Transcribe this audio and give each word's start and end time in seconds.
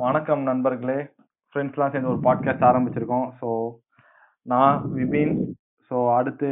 வணக்கம் 0.00 0.42
நண்பர்களே. 0.42 0.96
ஃப்ரெண்ட்ஸ்லாம் 1.48 1.90
சேர்ந்து 1.92 2.10
ஒரு 2.12 2.20
பாட்காஸ்ட் 2.26 2.66
ஆரம்பிச்சிருக்கோம். 2.68 3.26
ஸோ 3.40 3.48
நான் 4.42 4.76
விபின். 4.94 5.34
ஸோ 5.90 5.96
அடுத்து 6.14 6.48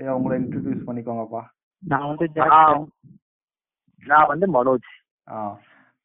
ஏ 0.00 0.08
உங்களை 0.08 0.38
இன்ட்ரடியூஸ் 0.42 0.86
பண்ணிக்கோங்கப்பா. 0.86 1.42
நான் 1.82 2.06
வந்து 2.10 2.26
நான் 4.06 4.30
வந்து 4.32 4.46
மனோஜ். 4.56 4.88
ஆ 5.30 5.36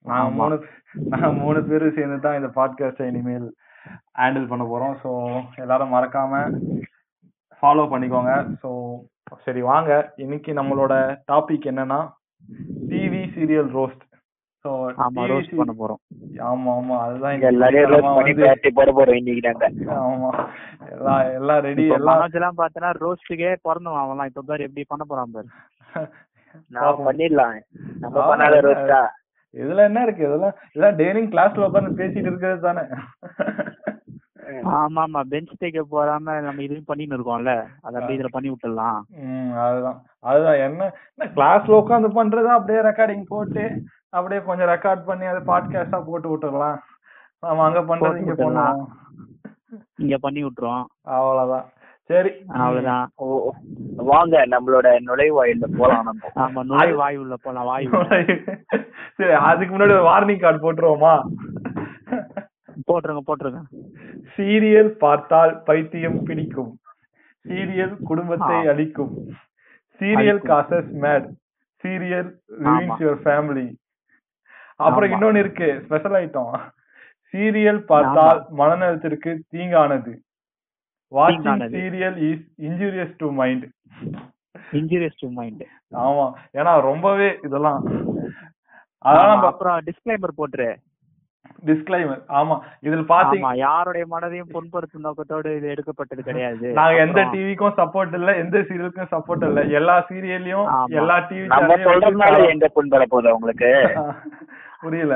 நான் 0.06 0.34
மூணு 0.34 0.58
நான் 1.14 1.38
மூணு 1.38 1.62
பேரும் 1.64 1.96
சேர்ந்து 2.00 2.20
தான் 2.20 2.38
இந்த 2.40 2.50
பாட்காஸ்ட்டை 2.60 3.08
இனிமேல் 3.12 3.48
ஹேண்டில் 4.22 4.50
பண்ண 4.52 4.66
போகிறோம் 4.66 4.96
ஸோ 5.04 5.12
எல்லாரும் 5.56 5.94
மறக்காம 5.96 6.42
ஃபாலோ 7.62 7.86
பண்ணிக்கோங்க. 7.94 8.34
ஸோ 8.64 8.72
சரி 9.46 9.62
வாங்க. 9.62 10.14
இன்னைக்கு 10.16 10.54
நம்மளோட 10.54 11.24
டாபிக் 11.32 11.70
என்னன்னா 11.74 12.02
டிவி 12.92 13.24
சீரியல் 13.38 13.72
ரோஸ்ட் 13.78 14.04
பண்ண 15.58 15.74
போறோம். 15.80 16.00
ஆமா 16.44 16.72
ஆமா 16.74 16.96
அதுதான் 17.04 17.44
எல்லாரையும் 17.52 17.94
போட 18.76 18.92
போறோம் 18.92 19.20
இன்னைக்கு 19.20 19.94
ஆமா 20.00 20.30
எல்லாம் 20.92 21.22
எல்லாம் 21.32 21.60
ரெடி 21.60 21.86
எல்லாம் 21.90 22.20
மனோஜ் 22.20 22.38
எல்லாம் 22.40 22.60
பாத்தனா 22.60 22.90
ரோஸ்ட்டுக்கே 23.02 23.54
பிறந்தவன் 23.62 24.04
அவன்லாம். 24.04 24.26
இப்ப 24.26 24.42
பாரு 24.42 24.64
எப்படி 24.64 24.86
பண்ண 24.88 25.06
போறான் 25.08 25.36
பாரு. 25.36 25.50
நான் 26.72 27.06
பண்ணிடலாம். 27.08 27.56
நம்ம 28.00 28.18
பண்ணாத. 28.30 28.60
ரோஸ்டா 28.66 29.02
இதுல 29.54 29.84
என்ன 29.84 30.00
இருக்கு? 30.04 30.24
இதெல்லாம் 30.24 30.56
இதெல்லாம் 30.68 30.98
டெய்லியும் 31.00 31.32
கிளாஸ்ல 31.34 31.68
உட்கார்ந்து 31.68 32.00
பேசிட்டு 32.00 32.30
இருக்கிறது 32.30 32.62
தானே? 32.62 32.84
ஆமா 34.74 35.04
ஆமா 35.04 35.22
பெஞ்ச் 35.30 35.58
தேக்க 35.58 35.84
போறாம 35.92 36.42
நம்ம 36.42 36.62
இதுவும் 36.62 36.88
பண்ணின்னு 36.88 37.16
இருக்கோம்ல. 37.18 37.54
அத 37.82 37.98
அப்படியே 37.98 38.20
இதுல 38.20 38.28
பண்ணி 38.32 38.50
விட்டுடலாம். 38.50 39.00
அதுதான். 39.64 40.00
அதுதான். 40.20 40.58
என்ன 40.58 40.92
கிளாஸ்ல 41.36 41.72
உட்கார்ந்து 41.72 42.10
பண்றது 42.18 42.46
அப்படியே 42.48 42.80
ரெக்கார்டிங் 42.82 43.24
போட்டு 43.28 43.64
அப்படியே 44.10 44.42
கொஞ்சம் 44.42 44.68
ரெக்கார்ட் 44.68 45.04
பண்ணி 45.06 45.26
அதை 45.26 45.42
பாட்காஸ்டா 45.46 46.06
போட்டு 46.06 46.30
விட்டுறலாம். 46.30 46.78
நாம 47.40 47.64
அங்க 47.64 47.82
பண்றது 47.82 48.18
இங்க. 48.18 48.34
பண்ணுவோம். 48.34 48.86
இங்க 49.96 50.18
பண்ணி 50.18 50.44
விட்டுருவோம் 50.44 50.86
அவ்வளவுதான். 51.04 51.66
சரி. 52.10 52.32
அவ்வளவுதான். 52.48 53.08
வாங்க 54.12 54.46
நம்மளோட 54.46 54.88
நுழைவாயில 55.08 55.78
போலாம் 55.78 56.04
நம்ம. 56.04 56.30
ஆமா 56.36 56.64
நுழை 56.64 56.94
வாய் 56.94 57.18
உள்ள 57.18 57.36
போலாம் 57.44 57.66
வாய். 57.66 57.88
சரி 59.16 59.32
அதுக்கு 59.50 59.78
முன்னாடி 59.78 59.96
வார்னிங் 60.10 60.40
கார்டு 60.40 60.62
போட்டுருவோமா? 60.64 61.14
போட்டுருங்க 62.88 63.22
போட்டுருங்க. 63.28 63.62
சீரியல் 64.38 64.90
பார்த்தால் 65.04 65.54
பைத்தியம் 65.68 66.24
பிடிக்கும். 66.24 66.72
சீரியல் 67.46 67.96
குடும்பத்தை. 68.10 68.56
அழிக்கும். 68.72 69.14
சீரியல். 70.00 70.42
காசஸ் 70.52 70.90
மேட் 71.04 71.28
சீரியல் 71.84 72.30
ஆமா. 72.72 72.96
யுவர் 73.04 73.22
ஃபேமிலி 73.26 73.68
அப்புறம். 74.86 75.12
இன்னொன்னு 75.12 75.42
இருக்கு 75.44 75.68
ஸ்பெஷல் 75.86 76.18
ஐட்டம் 76.24 76.52
சீரியல் 77.34 77.80
பார்த்தால் 77.92 78.40
மனநலத்திற்கு 78.58 79.32
தீங்கானது. 79.54 80.14
வாட்சிங். 81.12 81.64
Serial 81.76 82.18
is 82.30 82.46
injurious 82.68 83.14
to 83.18 83.28
mind 83.32 83.66
injurious 84.72 85.20
to 85.20 85.28
mind 85.30 85.64
ஆமா. 86.06 86.26
ஏன்னா 86.58 86.74
ரொம்பவே 86.82 87.30
இதெல்லாம். 87.44 87.82
நம்ம 89.02 89.46
அப்புறம் 89.52 89.78
டிஸ்க்ளைமர் 89.88 90.38
போட்டுரு. 90.38 90.70
டிஸ்க்ளைமர் 91.68 92.22
ஆமா 92.40 92.56
இதுல 92.84 93.04
பாத்தீங்க 93.10 93.44
ஆமா 93.44 93.52
யாருடைய 93.62 94.06
மனதையும் 94.08 94.52
புண்படுத்தும் 94.54 95.06
நோக்கத்தோடு 95.06 95.56
இது 95.58 95.68
எடுக்கப்பட்டது 95.68 96.22
கிடையாது. 96.24 96.68
நாங்க 96.74 96.98
எந்த 97.06 97.24
டிவிக்கும் 97.34 97.78
சப்போர்ட் 97.80 98.14
இல்ல 98.14 98.34
எந்த 98.38 98.58
சீரியலுக்கும் 98.68 99.12
சப்போர்ட் 99.12 99.46
இல்ல. 99.48 99.62
எல்லா 99.80 99.96
சீரியல்லையும். 100.10 100.68
எல்லா 101.00 101.18
டிவி 101.30 101.46
நம்ம 101.56 101.80
சொல்றதுனால 101.88 102.44
எங்க 102.54 102.70
புண் 102.70 102.92
பெற 102.94 103.06
போகுது 103.08 103.36
உங்களுக்கு? 103.38 103.72
புரியல. 104.82 105.16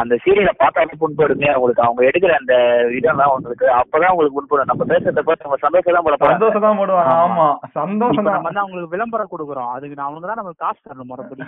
அந்த 0.00 0.14
சீரியலை 0.22 0.52
பார்த்தாலே 0.60 0.94
புண்படுங்க 1.00 1.48
உங்களுக்கு 1.56 1.82
அவங்க 1.86 2.02
எடுக்கிற 2.08 2.32
அந்த 2.38 2.54
இதெல்லாம் 2.98 3.32
உங்களுக்கு 3.32 3.66
அப்பதான் 3.78 4.12
உங்களுக்கு 4.12 4.36
புண்படும் 4.38 4.70
நம்ம 4.70 4.84
பேசுறத 4.92 5.22
பார்த்து 5.22 5.46
நம்ம 5.46 5.58
சந்தோஷம் 5.64 5.96
தான் 5.96 6.06
போட. 6.06 6.16
சந்தோஷம் 6.26 6.64
தான் 6.66 6.78
போடுவாங்க. 6.80 7.12
ஆமா. 7.24 7.48
சந்தோஷம் 7.78 8.28
நம்ம 8.28 8.50
தான் 8.50 8.64
அவங்களுக்கு 8.64 8.94
விளம்பரம் 8.94 9.32
கொடுக்குறோம். 9.32 9.70
அதுக்கு 9.74 9.98
நான் 9.98 10.08
அவனுக்கு 10.08 10.30
தான் 10.30 10.40
நமக்கு 10.42 10.64
காசு 10.64 10.80
தரணும் 10.80 11.10
மறுபடி. 11.12 11.44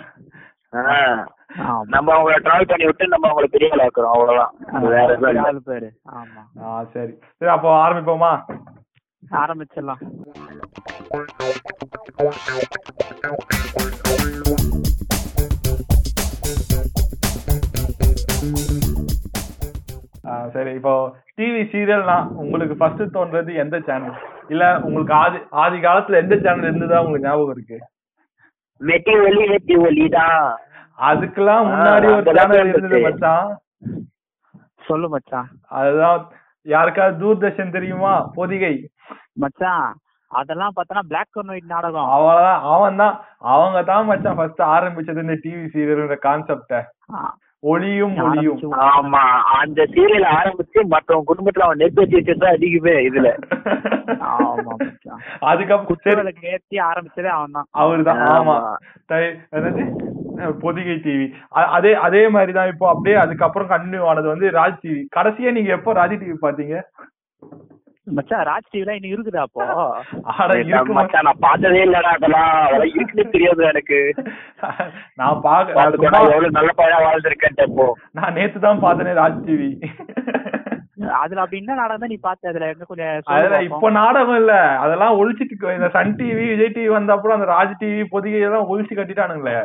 நம்ம 1.93 2.07
அவங்கள 2.15 2.35
ட்ராவல் 2.45 2.69
பண்ணி 2.71 2.87
விட்டு 2.87 3.13
நம்ம 3.13 3.27
அவங்கள 3.29 3.49
பெரிய 3.55 3.69
ஆக்குறோம் 3.85 4.13
அவ்வளவுதான். 4.15 4.53
வேற. 4.95 5.33
நாலு 5.41 5.61
பேரு. 5.71 5.89
ஆமா. 6.19 6.43
ஆ 6.63 6.83
சரி. 6.95 7.13
சரி 7.39 7.51
அப்போ 7.55 7.71
ஆரம்பிப்போமா? 7.85 8.33
ஆரம்பிச்சிடலாம். 9.41 10.03
சரி 20.59 20.71
இப்போ 20.77 20.93
டிவி 21.37 21.61
சீரியல்னா 21.71 22.15
உங்களுக்கு 22.41 22.75
ஃபர்ஸ்ட் 22.79 23.13
தோன்றது 23.13 23.51
எந்த 23.63 23.75
சேனல் 23.87 24.15
இல்ல 24.49 24.63
உங்களுக்கு 24.85 25.13
ஆதி 25.19 25.39
ஆதி 25.63 25.77
காலத்துல 25.85 26.19
எந்த 26.23 26.35
சேனல் 26.45 26.67
இருந்ததா 26.69 27.01
உங்களுக்கு 27.03 27.27
ஞாபகம் 27.27 27.53
இருக்கு? 27.55 27.77
வெட்டி 28.81 29.13
ஒலி 29.27 29.45
வெட்டி 29.53 29.75
ஒலி 29.85 30.05
தான் 30.17 30.41
அதுக்கெல்லாம் 31.09 31.65
முன்னாடி 31.69 32.07
ஒரு 32.15 32.25
சேனல் 32.37 32.71
இருந்தது. 32.73 32.99
மச்சான். 33.07 33.49
சொல்லு 34.87 35.07
மச்சான். 35.15 35.49
அதுதான் 35.79 36.21
யாருக்காவது 36.65 37.21
தூர்தர்ஷன் 37.23 37.75
தெரியுமா? 37.77 38.13
பொதிகை. 38.37 38.75
மச்சான் 39.43 39.87
அதெல்லாம் 40.31 40.75
பார்த்தனா 40.77 41.03
பிளாக் 41.11 41.37
அண்ட் 41.41 41.53
ஒயிட் 41.53 41.73
நாடகம். 41.75 42.09
அவ்வளவுதான். 42.15 42.63
அவன் 42.73 42.99
தான் 43.03 43.15
அவங்க 43.53 43.79
தான் 43.91 44.09
மச்சான் 44.11 44.39
ஃபர்ஸ்ட் 44.39 44.63
ஆரம்பிச்சது 44.75 45.25
இந்த 45.25 45.37
டிவி 45.45 45.63
சீரியல்ன்ற 45.75 46.17
கான்செப்ட 46.27 46.81
ஒளியும் 47.63 48.13
ஒளியும். 48.23 48.59
ஆமா 48.89 49.21
அந்த 49.55 49.79
சீரியல் 49.93 50.27
ஆரம்பிச்சு 50.35 50.79
மற்றவங்க 50.91 51.29
குடும்பத்துல 51.29 51.65
அவன் 51.65 51.81
நெருப்பு 51.81 52.03
வச்சு 52.05 52.35
தான் 52.35 52.55
அதிகமே 52.55 52.93
இதுல. 53.07 53.29
ஆமா 54.29 54.73
அதுக்கப்புறம் 55.49 56.39
ஏத்தி 56.51 56.77
ஆரம்பிச்சதே 56.87 57.31
அவன் 57.35 57.55
தான் 57.57 57.67
அவர்தான் 57.81 58.21
ஆமா. 58.31 58.55
என்னது? 59.57 59.83
பொதிகை 60.61 60.95
டிவி 60.99 61.25
அதே 61.73 61.91
அதே 62.05 62.21
மாதிரி 62.33 62.51
தான் 62.53 62.69
இப்போ 62.73 62.85
அப்படியே 62.91 63.15
அதுக்கப்புறம் 63.23 63.71
கண்டினியூ 63.71 64.03
ஆனது 64.11 64.27
வந்து 64.31 64.47
ராஜ் 64.57 64.81
டிவி 64.83 65.01
கடைசியா 65.15 65.51
நீங்க 65.57 65.71
எப்போ 65.77 65.93
ராஜ் 65.97 66.15
டிவி 66.21 66.37
பாத்தீங்க 66.45 66.75
மச்சான் 68.09 68.45
ராஜ் 68.47 68.69
டிவில 68.71 68.95
இன்னும் 68.97 69.13
இருக்குதா 69.13 69.41
அப்போ? 69.45 69.63
மச்சான். 70.97 71.25
நான் 71.27 71.41
பார்த்ததே 71.43 71.81
இல்லடா 71.85 72.11
அதெல்லாம் 72.15 72.49
அதெல்லாம் 72.61 72.93
இருக்குன்னு 72.93 73.33
தெரியாது 73.35 73.63
எனக்கு. 73.69 73.99
நான் 75.19 75.41
பாக்க 75.45 75.75
எவ்வளவு 76.27 76.57
நல்ல 76.57 76.71
பையனா 76.79 76.99
வாழ்ந்திருக்கேன் 77.05 77.61
இப்போ 77.65 77.87
நான் 78.19 78.35
நேத்து 78.37 78.65
தான் 78.65 78.83
பார்த்தனே 78.85 79.13
ராஜ் 79.19 79.39
டிவி 79.47 79.71
அதுல 81.19 81.41
அப்படி 81.41 81.59
என்ன 81.59 81.75
நாடகம் 81.77 82.01
தான் 82.01 82.11
நீ 82.11 82.17
பார்த்த 82.23 82.49
அதுல? 82.51 82.65
என்ன 82.73 82.87
கொஞ்சம் 82.87 83.11
அதுல. 83.35 83.59
இப்ப 83.67 83.89
நாடகம் 83.97 84.39
இல்ல. 84.41 84.53
அதெல்லாம் 84.83 85.17
ஒழிச்சிட்டு 85.19 85.75
இந்த 85.75 85.89
சன் 85.93 86.17
டிவி 86.19 86.43
விஜய் 86.49 86.73
டிவி 86.75 86.89
வந்த 86.93 87.13
அப்புறம் 87.15 87.37
அந்த 87.37 87.47
ராஜ் 87.51 87.79
டிவி 87.81 88.03
பொதிகை 88.13 88.41
எல்லாம் 88.47 88.69
ஒழிச்சு 88.71 88.97
கட்டிட்டானுங்களே. 88.97 89.55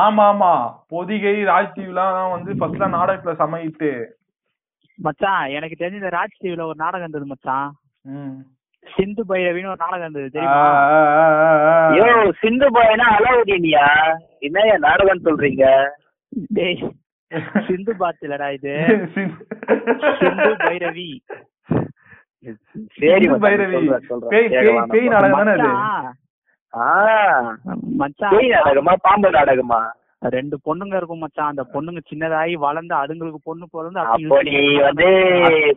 ஆமா 0.00 0.24
ஆமா. 0.26 0.52
பொதிகை 0.92 1.34
ராஜ் 1.48 1.72
டிவி 1.76 1.90
எல்லாம் 1.92 2.34
வந்து 2.34 2.50
ஃபர்ஸ்ட்லாம் 2.58 2.96
நாடகத்துல 2.96 3.34
சமையிட்டு 3.40 3.90
மச்சான் 4.98 5.44
எனக்கு 5.50 5.76
தெரிஞ்ச 5.78 6.00
இந்த 6.00 6.12
ராஜ் 6.14 6.40
டிவில 6.42 6.66
ஒரு 6.66 6.78
நாடகம் 6.78 7.04
இருந்தது 7.04 7.26
மச்சான். 7.26 7.70
சிந்து 8.86 9.22
பைரவின்னு 9.28 9.70
ஒரு 9.70 9.82
நாடகம் 9.82 10.02
இருந்தது. 10.04 10.40
ஐயோ 11.90 12.08
சிந்து 12.40 12.66
பாய்னா 12.70 13.06
அலாவுதீனியா? 13.16 13.86
என்னய்யா 14.40 14.76
நாடகம் 14.80 15.24
சொல்றீங்க? 15.24 15.64
டேய் 16.50 16.82
சிந்து 17.66 17.92
பாத் 17.96 18.22
இல்லடா 18.22 18.48
இது. 18.56 18.74
சிந்து 20.18 20.50
பைரவி. 20.60 21.08
சரி 22.98 23.26
பைரவி. 23.44 23.78
பேய் 23.82 24.48
பேய் 24.48 24.48
கேட்கலாம் 24.54 24.90
பேய் 24.90 25.06
நம்ம. 25.06 25.14
நாடகம் 25.16 25.40
தானே 25.40 25.54
அது 25.54 25.68
மச்சான், 25.68 26.10
ஆ, 26.72 26.86
மச்சான். 27.98 28.32
பேய் 28.34 28.52
நாடகமா 28.56 28.94
பாம்பு 29.02 29.30
நாடகமா? 29.30 29.80
ரெண்டு 30.32 30.56
பொண்ணுங்க 30.66 30.94
இருக்கும் 30.96 31.18
மச்சான். 31.18 31.48
அந்த 31.48 31.62
பொண்ணுங்க 31.72 32.00
சின்னதாகி 32.10 32.54
வளர்ந்து 32.58 32.94
அதுங்களுக்கு 32.94 33.40
பொண்ணு 33.42 33.66
பிறந்து 33.70 34.00
அப்போ 34.04 34.38
நீ 34.42 34.56
வந்து 34.80 35.08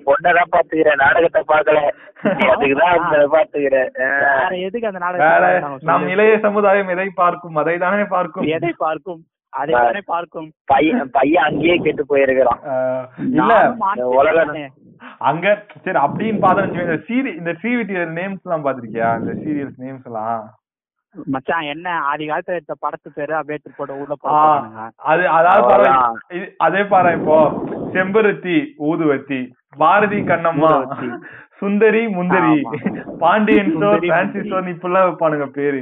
பொண்ணதான் 0.08 0.54
பாத்துக்கிற 0.56 0.94
நாடகத்தை 0.96 1.44
பாக்கல 1.48 1.80
அதுக்குதான் 2.52 2.94
அந்த 2.98 3.18
பாத்துக்கிற. 3.34 3.76
வேற 3.96 4.52
எதுக்கு 4.68 4.88
அந்த 4.88 5.00
நாடகம் 5.00 5.80
நம் 5.84 6.08
இளைய 6.08 6.40
சமுதாயம் 6.40 6.90
எதை 6.90 7.10
பார்க்கும்? 7.16 7.56
அதை 7.56 7.78
தானே 7.78 8.04
பார்க்கும். 8.08 8.48
எதை 8.50 8.72
பார்க்கும்? 8.78 9.22
அதை 9.54 9.74
தானே 9.76 10.02
பார்க்கும்? 10.06 10.48
பையன் 10.66 11.12
பையன் 11.12 11.46
அங்கேயே 11.46 11.78
கெட்டு 11.78 12.06
போயிருக்கிறான். 12.06 12.62
இல்ல. 13.30 13.54
உலகம். 14.18 14.56
அங்க 15.30 15.46
சரி 15.86 16.00
அப்படின்னு 16.06 16.40
பார்த்தா 16.44 16.66
இந்த 16.84 16.98
சீரி 17.08 17.32
இந்த 17.36 17.52
சீரி 17.62 17.84
நேம்ஸ் 18.18 18.46
எல்லாம் 18.46 18.66
பாத்திருக்கியா 18.66 19.10
இந்த 19.20 19.34
சீரியல்ஸ் 19.44 19.84
நேம்ஸ் 19.86 20.06
எல்லாம்? 20.06 20.40
மச்சான் 21.16 21.62
என்ன? 21.66 22.00
ஆதி 22.02 22.30
காலத்துல 22.30 22.58
எடுத்த 22.58 22.76
படத்து 22.82 23.10
பேரு 23.14 23.36
அப்படியே 23.36 23.74
போட்டு 23.78 24.00
உள்ள 24.00 24.16
அது 25.06 25.28
அதாவது 25.30 25.90
அதே 26.58 26.84
பாரு 26.84 27.20
இப்போ 27.20 27.38
செம்பருத்தி 27.94 28.56
ஊதுவத்தி 28.80 29.40
Bharathi 29.78 30.22
Kannamma. 30.22 30.72
Sundari 31.60 32.08
முந்தரி. 32.08 32.56
Pandian 33.20 33.72
store 33.76 34.04
fancy. 34.04 34.42
Store 34.46 34.68
இப்படிலாம் 34.68 35.08
வைப்பானுங்க 35.08 35.46
பேரு. 35.52 35.82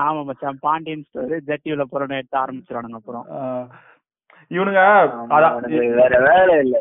ஆமா 0.00 0.24
மச்சான் 0.24 0.58
பாண்டியன் 0.60 1.02
ஸ்டோர் 1.02 1.34
ஜட்டியுல 1.46 1.84
போறோம்னு 1.92 2.18
எடுத்து 2.18 2.38
ஆரம்பிச்சிடானுங்க 2.38 2.94
அப்புறம். 2.94 3.26
இவனுங்க 4.50 4.80
வேற 5.94 6.18
வேலை 6.28 6.58
இல்ல. 6.58 6.76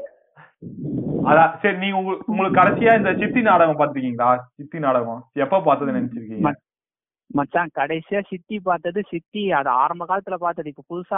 அதான் 1.24 1.60
சரி 1.62 1.78
நீங்க 1.78 1.98
உங்க- 1.98 2.18
உங்களுக்கு 2.28 2.62
கடைசியா 2.62 2.98
இந்த 2.98 3.14
சித்தி 3.16 3.42
நாடகம் 3.42 3.80
பாத்திருக்கீங்களா 3.80 4.30
சித்தி 4.56 4.80
நாடகம். 4.80 5.22
எப்ப 5.36 5.62
பார்த்தது 5.62 5.92
நினைச்சிருக்கீங்க? 5.92 6.52
மச்சான் 7.30 7.72
கடைசியா 7.78 8.20
சித்தி 8.30 8.58
பார்த்தது 8.68 9.00
சித்தி 9.10 9.42
அது 9.58 9.70
ஆரம்ப 9.81 10.04
காலத்துல 10.10 10.38
பார்த்தது. 10.44 10.72
இப்ப 10.72 10.84
புதுசா 10.92 11.18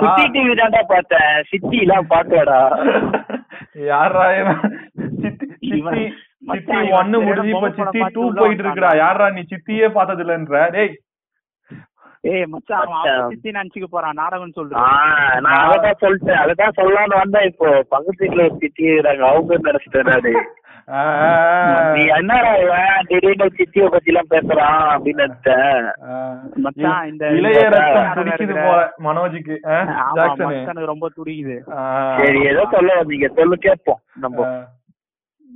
சுத்தி 0.00 0.24
டிவி 0.34 0.54
தான்டா 0.60 0.82
பார்த்தேன். 0.92 1.36
சித்தி 1.50 1.76
எல்லாம் 1.84 2.08
பாக்கலடா 2.12 2.60
யாரா? 3.90 4.24
சித்தி 5.22 5.48
சித்தி 6.50 6.78
ஒன்னு 6.98 7.18
முடிஞ்சு 7.26 7.52
இப்ப 7.54 7.70
சித்தி 7.78 8.00
டூ 8.16 8.24
போயிட்டு 8.40 8.64
இருக்குடா. 8.64 8.92
யாரா 9.04 9.26
நீ 9.36 9.42
சித்தியே 9.52 9.88
பார்த்தது 9.98 10.24
இல்லன்ற 10.24 10.62
டேய். 10.76 10.92
ஏய் 12.24 12.46
மச்சான் 12.52 12.92
சித்தி 13.30 13.50
நினைச்சுக்க 13.58 13.86
போறான். 13.86 14.18
நாடகம்னு 14.20 14.58
சொல்றான் 14.58 14.92
நான் 15.46 15.64
அதான் 15.72 16.02
சொல்லிட்டேன். 16.04 16.40
அததான் 16.42 16.76
சொல்லலாம்னு 16.78 17.22
வந்தேன் 17.22 17.48
இப்போ. 17.50 17.68
பக்கத்து 17.94 18.22
வீட்டுல 18.22 18.46
ஒரு 18.48 18.58
சித்தி 18.62 18.84
இருக்காங்க 18.92 19.26
அவங்க 19.32 19.58
நினைச்சிட்டேன் 19.68 20.38
நீ 21.94 22.04
என்னடா 22.06 22.54
இவன்? 22.54 23.04
திடீர்னு 23.06 23.50
சித்திய 23.56 23.88
பத்தி 23.88 24.12
எல்லாம் 24.12 24.30
பேசுறான் 24.30 24.88
அப்படின்னு 24.94 25.22
நினைச்சேன் 25.22 25.86
இந்த- 27.06 27.30
இளைய 27.30 27.68
ரத்தம் 27.68 28.16
போல 28.64 28.92
மனோஜுக்கு. 29.02 29.56
மச்சானுக்கு 30.48 30.84
ரொம்ப 30.84 31.10
துடிக்குது. 31.16 31.56
சரி 32.16 32.44
ஏதோ 32.44 32.68
சொல்ல 32.70 33.02
வந்தீங்க. 33.02 33.28
சொல்லு 33.34 33.56
கேட்போம் 33.56 34.00
நம்ம. 34.20 34.40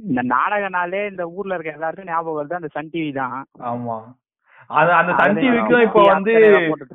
இந்த 0.09 0.23
நாடகனாலே 0.23 1.11
இந்த 1.11 1.27
ஊர்ல 1.27 1.55
இருக்க 1.55 1.73
எல்லாருக்கும் 1.73 2.07
ஞாபகம் 2.07 2.39
வருது 2.39 2.55
அந்த 2.55 2.67
சன் 2.71 2.91
டிவி 2.93 3.15
தான். 3.15 3.45
ஆமா. 3.65 3.99
அது 4.67 4.93
அந்த 4.93 5.13
சன் 5.19 5.35
டிவிக்கும் 5.37 5.83
இப்போ 5.83 6.01
வந்து. 6.03 6.33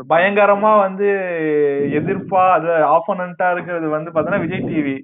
பயங்கரமா 0.09 0.79
வந்து 0.79 1.07
எதிர்ப்பா 1.93 2.51
அது 2.51 2.67
ஆப்போனண்டா 2.67 3.51
இருக்கிறது 3.51 3.89
வந்து 3.89 4.11
பாத்தீங்கன்னா 4.11 4.39
விஜய் 4.39 4.63
டிவி. 4.63 4.95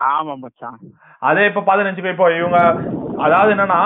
ஆமா 0.00 0.34
மச்சான் 0.36 0.78
அதே 1.22 1.42
இப்ப 1.48 1.62
பாத்து 1.62 1.84
நினைச்சுக்கோ 1.84 2.14
இப்போ 2.14 2.26
இவங்க 2.36 2.58
அதாவது 3.24 3.52
என்னன்னா 3.54 3.80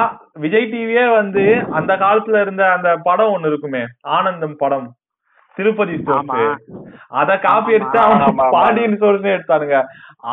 விஜய் 0.45 0.71
டிவியே 0.73 1.05
வந்து 1.13 1.45
அந்த 1.79 1.93
காலத்துல 2.01 2.41
இருந்த 2.41 2.63
அந்த 2.77 2.91
படம் 3.05 3.35
ஒண்ணு 3.35 3.51
இருக்குமே 3.53 3.83
ஆனந்தம் 4.15 4.57
படம் 4.63 4.89
திருப்பதி 5.57 5.95
அத 7.13 7.31
காப்பி 7.45 7.71
அடிச்சு 7.77 7.99
அவங்க. 8.01 8.27
பாண்டியன் 8.55 8.97
ஸ்டோர்ஸ் 8.97 9.25
எடுத்தானுங்க 9.33 9.79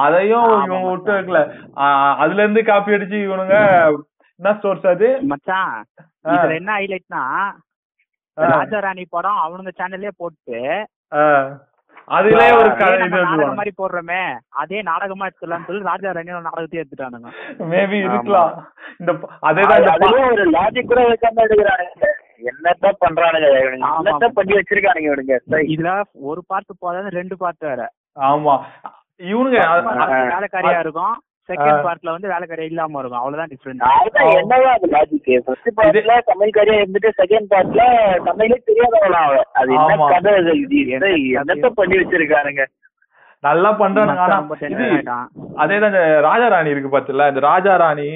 அதையும் 0.02 0.52
இவங்க 0.66 0.88
விட்டு. 0.88 1.12
வைக்கல 1.12 1.40
அதுல 2.22 2.44
இருந்து 2.44 2.62
காப்பி 2.66 2.96
அடிச்சு 2.98 3.18
இவனுங்க 3.26 3.56
என்ன 4.40 4.52
ஸ்டோர்ஸ் 4.58 4.86
அது 4.92 5.08
மச்சான். 5.32 5.74
இதுல 6.30 6.54
என்ன 6.60 6.72
ஹைலைட்னா. 6.78 7.24
ராஜா 8.38 8.80
ராணி 8.80 9.04
படம் 9.10 9.40
அவனுங்க 9.46 9.72
சேனல்லே 9.80 10.12
போட்டு 10.20 10.58
அதுல 12.08 12.42
ஒரு 12.58 12.70
நாடகம் 13.24 13.58
மாதிரி 13.60 13.72
போடுறோமே 13.82 14.20
அதே 14.50 14.82
நாடகமா 14.82 15.26
எடுத்துடலாம்னு 15.26 15.66
சொல்லி 15.66 15.84
ராஜா 15.84 16.12
ராணி 16.12 16.32
நாடகத்தையே 16.32 16.84
எடுத்துட்டானுங்க. 16.84 17.32
மேபி 17.72 17.98
இருக்கலாம். 18.04 18.52
இந்த 19.00 19.12
அதேதான் 19.42 20.30
ஒரு 20.30 20.46
லாஜிக் 20.52 20.90
கூட 20.92 21.02
வைக்காம 21.10 21.44
எடுக்கிறானுங்க. 21.46 22.08
என்னத்தான் 22.52 23.02
பண்றானுங்க. 23.06 23.48
என்னத்தான் 23.76 24.38
பண்ணி 24.40 24.54
வச்சிருக்கானுங்க 24.54 25.10
இவனுங்க. 25.10 25.38
இதுல 25.74 26.02
ஒரு 26.30 26.44
பார்ட் 26.48 26.80
போதாது 26.80 27.18
ரெண்டு 27.20 27.38
பார்ட் 27.38 27.70
வேற. 27.72 27.90
ஆமா. 28.32 28.56
இவனுங்க 29.32 29.60
வேலைக்காரியா 30.34 30.80
இருக்கும். 30.80 31.16
செகண்ட். 31.50 31.82
பார்ட்ல 31.86 32.14
வந்து 32.14 32.32
வேலைக்காரியா 32.32 32.70
இல்லாம 32.72 33.00
இருக்கும். 33.02 33.22
அவ்வளவுதான் 33.22 33.52
டிஃபரெண்ட் 33.52 33.84
என்னவா 34.38 34.72
அது 34.78 34.88
லாஜிக் 34.94 35.30
ஃபர்ஸ்ட் 35.46 35.70
பார்ட்ல 35.78 36.16
சமையல்காரியா 36.30 36.78
இருந்துட்டு 36.82 37.12
செகண்ட் 37.22 37.48
பார்ட்ல 37.54 37.84
சமையலே 38.28 38.58
தெரியாதவளா 38.70 39.22
அவ? 39.28 39.38
அது 39.62 39.72
என்ன. 39.78 40.10
கதை 40.14 40.34
இது? 40.58 40.82
என்னத்த 41.40 41.70
பண்ணி 41.80 41.98
வச்சிருக்கானுங்க? 42.02 42.66
நல்லா 43.44 43.70
பண்றானுங்க. 43.82 44.22
ஆனா 44.22 45.18
அதேதான் 45.64 45.92
இந்த 45.92 46.04
ராஜா 46.28 46.48
ராணி 46.54 46.74
இருக்கு 46.74 46.94
பாத்துல 46.94 47.28
இந்த 47.32 47.44
ராஜா 47.50 47.74
ராணி 47.84 48.10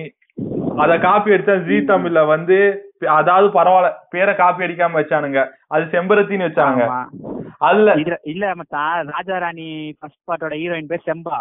அத 0.83 0.93
காப்பி 0.99 1.33
அடிச்சா 1.35 1.55
ஜி 1.67 1.77
தமிழ்ல 1.89 2.19
வந்து 2.27 2.57
அதாவது 3.17 3.47
பரவாயில்ல 3.55 3.89
பேரை 4.13 4.33
காப்பி 4.35 4.65
அடிக்காம 4.65 4.97
வச்சானுங்க. 4.99 5.39
அது 5.73 5.83
செம்பருத்தின்னு 5.93 6.47
வச்சானுங்க. 6.47 6.85
ஆமா. 6.87 7.01
அதுல 7.67 7.93
இல்ல 8.33 8.53
மச்சான் 8.59 9.09
ராஜா 9.15 9.37
ராணி 9.37 9.67
ஃபர்ஸ்ட் 9.99 10.21
பார்ட்டோட 10.29 10.55
ஹீரோயின் 10.61 10.91
பேர் 10.91 11.07
செம்பா. 11.09 11.39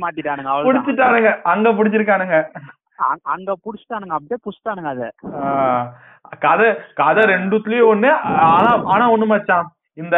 மாத்திட்டானுங்க 0.00 0.48
புடிச்சிட்டானுங்க. 0.64 1.42
அங்க 1.42 1.68
புடிச்சிருக்கானுங்க. 1.68 2.48
அங்க- 2.96 3.20
அங்க 3.22 3.52
புடிச்சிட்டானுங்க 3.52 4.16
அப்படியே 4.18 4.36
புடிச்சிட்டானுங்க 4.44 4.86
அத. 4.86 5.12
கதை 6.38 6.74
கதை 6.94 7.24
ரெண்டுத்துலயும் 7.24 7.96
ஒண்ணு 7.96 8.10
ஆனா 8.20 8.82
ஆனா 8.84 9.12
ஒண்ணு 9.12 9.26
மச்சான். 9.26 9.72
இந்த 9.94 10.16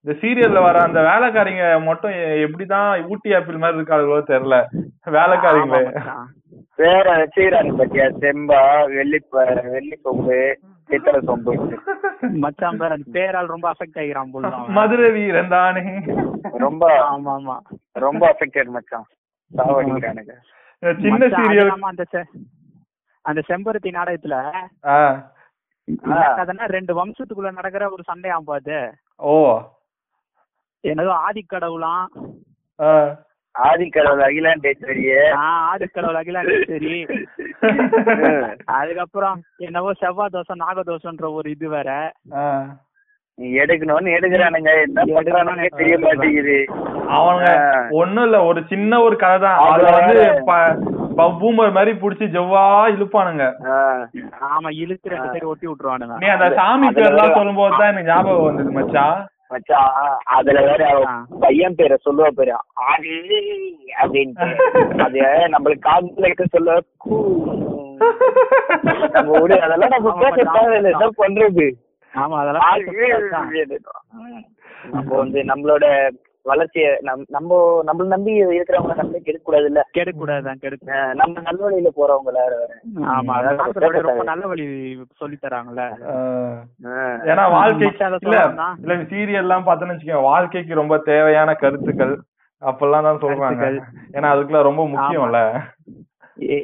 இந்த 0.00 0.18
சீரியல்ல 0.20 0.62
வர 0.62 0.82
அந்த 0.82 1.00
வேலைக்காரிங்க 1.00 1.84
மட்டும் 1.84 2.10
எப்படிதான் 2.10 3.08
ஊட்டி 3.08 3.34
ஆப்பிள் 3.34 3.56
மாதிரி 3.56 3.78
இருக்காங்களோ 3.78 4.22
தெரியல. 4.26 4.64
வேலைக்காரிங்களே. 5.06 6.00
வேற 6.76 7.16
வச்சுக்கிறாங்க 7.16 7.72
பத்தியா? 7.78 8.10
செம்பா 8.20 8.94
வெள்ளி 8.94 9.22
வெள்ளி 9.70 9.98
சித்திர 10.90 11.16
சொம்பு. 11.20 11.52
மச்சான் 12.42 12.76
பேர் 12.76 12.92
அந்த 12.92 13.10
பேரால் 13.10 13.46
ரொம்ப 13.46 13.66
அஃபெக்ட் 13.70 14.00
ஆகிறான் 14.00 14.30
போல. 14.30 14.48
மதுரை 14.68 15.10
வீரன் 15.10 15.48
தானே. 15.48 15.82
ரொம்ப 16.58 16.84
ஆமா 17.10 17.32
ஆமா 17.38 17.56
ரொம்ப 17.96 18.22
அஃபெக்டட் 18.28 18.70
மச்சான். 18.70 19.06
சாவடிக்கிறானுங்க 19.50 20.34
சின்ன 21.00 21.26
சீரியல் 21.28 21.70
அந்த 21.82 22.04
அந்த 23.24 23.42
செம்பருத்தி 23.48 23.90
நாடகத்துல 23.90 24.34
கதைன்னா 26.38 26.64
ரெண்டு 26.68 26.92
வம்சத்துக்குள்ள 26.98 27.52
நடக்கிற 27.52 27.90
ஒரு 27.90 28.02
சண்டையாம் 28.10 28.44
பாத்து. 28.44 28.78
ஓ. 29.16 29.34
என்னதோ 30.84 31.14
ஆதிக்கடவுளாம். 31.26 32.06
ஆஹ் 32.78 33.12
ஆதிக்கடவுள் 33.66 34.24
அகிலாண்டேஸ்வரியே. 34.26 35.20
ஆஹ் 35.42 35.62
ஆதிக்கடவுள் 35.70 36.18
அகிலாண்ட 36.20 36.56
சரி 36.72 36.92
அதுக்கப்புறம் 38.80 39.38
என்னவோ 39.66 39.92
செவ்வாய் 40.02 40.34
தோசை 40.34 40.56
நாக 40.64 40.82
தோசைன்ற 40.90 41.26
ஒரு 41.38 41.48
இது 41.56 41.68
வேற. 41.76 41.88
எடுக்கணும்னு 43.62 44.14
எடுக்கிறானுங்க. 44.18 44.70
என்ன 44.84 45.02
பண்றானுங்க 45.16 45.66
தெரிய 45.80 45.96
மாட்டேங்குது. 46.04 46.56
அவங்க. 47.18 47.44
ஒண்ணும் 48.00 48.24
இல்ல 48.28 48.38
ஒரு 48.50 48.60
சின்ன 48.72 49.00
ஒரு 49.06 49.16
கதை 49.22 49.38
தான். 49.44 49.58
அத 49.66 49.90
வந்து 49.98 50.22
பூமர் 51.40 51.76
மாதிரி 51.76 51.92
புடிச்சு 52.02 52.26
ஜவ்வா 52.36 52.64
இழுப்பானுங்க. 52.94 53.44
ஆமா 54.50 54.68
இழுத்து 54.82 55.12
ரெண்டு 55.12 55.30
சைடு 55.32 55.50
ஒட்டி 55.52 55.66
விட்டுருவானுங்க. 55.68 56.16
நீ 56.22 56.28
அந்த 56.34 56.48
சாமி 56.58 56.88
பேர்லாம் 56.98 57.36
சொல்லும் 57.38 57.60
போது 57.60 57.74
தான் 57.78 57.90
எனக்கு 57.92 58.10
ஞாபகம் 58.12 58.46
வந்தது 58.48 58.72
மச்சான். 58.78 59.18
மச்சான் 59.50 59.92
அதுல 60.30 60.60
வேற. 60.62 60.82
பையன் 61.40 61.74
பேரை 61.74 61.96
சொல்லுவா 62.04 62.28
பேரு 62.30 62.52
ஆதி 62.86 63.14
அப்படின்ட்டு 63.98 64.48
அது 64.98 65.20
நம்மளுக்கு 65.54 65.86
கால்குலேட்டர் 65.88 66.52
சொல்ல 66.52 66.74
கூ. 66.96 67.16
நம்ம 69.14 69.36
அதெல்லாம் 69.58 69.94
நம்ம 69.96 70.12
பேச 70.20 70.36
தேவையில்லை 70.52 70.90
என்ன 70.92 71.08
பண்றது 71.18 71.66
ஆமா 72.14 72.36
அதெல்லாம். 72.38 72.66
நம்ம 74.90 75.16
வந்து 75.16 75.38
நம்மளோட 75.44 75.86
வளர்ச்சிய 76.46 76.88
நம் 77.00 77.22
நம்ம 77.28 77.56
நம்மள 77.84 78.06
நம்பி 78.08 78.32
இருக்கிறவங்க 78.50 78.94
நம்பி 78.96 79.18
கெடுக்க 79.20 79.44
கூடாது 79.44 79.66
இல்ல 79.66 79.80
கெடுக்கூடாதுதான் 79.96 80.60
கெடுக்க 80.62 80.98
நம்ம 81.14 81.40
நல்ல 81.40 81.60
வழியில 81.64 81.90
போறவங்கள 81.96 82.38
ஆமா 83.12 83.34
ரொம்ப. 84.04 84.24
நல்ல 84.24 84.44
வழி 84.46 84.64
சொல்லி 85.16 85.36
தராங்கல்ல. 85.38 85.84
ஏன்னா 87.28 87.44
வாழ்க்கை 87.56 87.86
மச்சான் 87.86 88.08
அதை 88.10 88.20
இல்ல 88.20 88.36
சொல்லணும்னா? 88.38 88.68
இல்ல 88.82 88.96
சீரியல் 89.10 89.42
எல்லாம் 89.42 89.66
பார்த்தோன்னு 89.66 89.94
வச்சுக்கோங்க 89.94 90.28
வாழ்க்கைக்கு 90.28 90.80
ரொம்ப 90.80 90.96
தேவையான 91.06 91.54
கருத்துக்கள் 91.56 92.14
அப்பெல்லாம் 92.62 93.06
தான் 93.06 93.22
சொல்றாங்க. 93.22 93.64
ஏன்னா 94.14 94.30
அதுக்குலாம் 94.32 94.68
ரொம்ப 94.68 94.84
முக்கியம்ல 94.92 95.40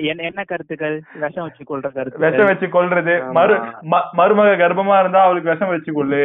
என்ன 0.04 0.24
என்ன 0.26 0.40
கருத்துக்கள் 0.46 0.96
விஷம் 1.20 1.46
வச்சு 1.46 1.62
கொள்ற 1.64 1.86
விஷம் 1.88 1.96
கருத்து 2.16 2.44
வச்சு 2.50 2.66
கொல்றது 2.70 3.14
ஆமா. 3.20 3.32
மரு 3.36 3.54
ம- 3.92 4.08
மருமக 4.18 4.50
கர்ப்பமா 4.60 4.96
இருந்தா 5.00 5.22
அவளுக்கு 5.24 5.50
விஷம் 5.50 5.72
வச்சு 5.72 5.92
கொள்ளு 5.92 6.20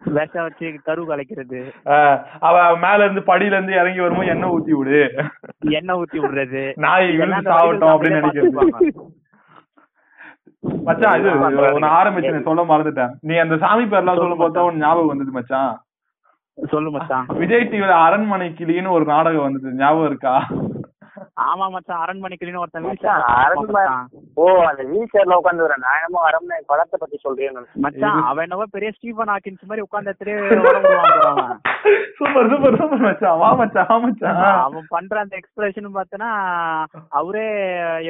விஷம் 0.00 0.44
வச்சு 0.46 0.66
கரு 0.88 1.02
கலைக்கிறது. 1.08 1.60
அவ 2.48 2.56
மேல 2.84 3.04
இருந்து 3.04 3.22
படியில 3.30 3.56
இருந்து 3.56 3.74
இறங்கி 3.80 4.00
வரும்போது 4.00 4.30
எண்ணெய் 4.34 4.52
ஊத்தி 4.56 4.72
விடு. 4.78 5.00
எண்ணெய் 5.78 5.98
ஊத்தி 6.02 6.18
விடுறது. 6.22 6.62
நாய் 6.84 7.08
விழுந்து 7.20 7.50
சாவட்டும் 7.52 7.92
அப்படின்னு 7.94 8.20
நினைக்கிறது. 8.20 8.92
மச்சான் 10.86 11.18
இது 11.20 11.28
ஆமா. 11.34 11.48
ஒன்னு 11.74 11.88
ஆரம்பிச்சு 11.98 12.42
சொல்ல 12.48 12.62
மறந்துட்டேன். 12.70 13.12
நீ 13.28 13.34
அந்த 13.44 13.54
சாமி 13.62 13.84
பேர்லாம் 13.92 14.20
சொல்லும் 14.22 14.42
போது 14.42 14.54
தான் 14.56 14.80
ஞாபகம் 14.84 15.12
வந்தது 15.12 15.32
மச்சான். 15.36 15.72
சொல்லு 16.58 16.90
மச்சான். 16.96 17.26
விஜய் 17.42 17.68
டிவில 17.72 17.92
அரண்மனை 18.06 18.48
கிளின்னு 18.58 18.94
ஒரு 18.96 19.04
நாடகம் 19.04 19.46
வந்தது 19.46 19.78
ஞாபகம் 19.82 20.08
இருக்கா? 20.10 20.34
ஆமா 21.48 21.66
மச்சான் 21.74 22.02
அரண்மனை 22.04 22.36
கிளின்னு 22.36 22.62
ஒருத்தன் 22.62 22.86
மச்சான், 22.88 23.22
அரண்மனை 23.42 23.82
ஓ 24.40 24.44
அந்த 24.70 24.82
வீல் 24.90 25.12
சேர்ல 25.12 25.38
உட்காந்து 25.40 25.64
வர 25.66 25.76
நான் 25.84 25.96
என்னமோ 25.98 26.20
அரண்மனை 26.28 26.60
படத்தை 26.70 26.96
பத்தி 27.02 27.16
சொல்றேன்னு. 27.24 27.62
மச்சான் 27.84 28.20
அவன் 28.30 28.44
என்னவோ 28.46 28.66
பெரிய 28.76 28.90
ஸ்டீபன் 28.96 29.32
ஹாக்கின்ஸ் 29.34 29.68
மாதிரி 29.70 29.86
உட்கார்ந்து 29.86 30.14
சூப்பர் 32.18 32.50
சூப்பர் 32.52 32.78
சூப்பர் 32.80 33.06
மச்சான். 33.08 33.38
வா 33.42 33.50
மச்சான் 33.62 33.90
வா 33.90 33.98
மச்சான். 34.06 34.40
அவன் 34.68 34.92
பண்ற 34.94 35.20
அந்த 35.24 35.36
எக்ஸ்பிரஷன் 35.42 35.96
பார்த்தனா 35.98 36.30
அவரே 37.20 37.46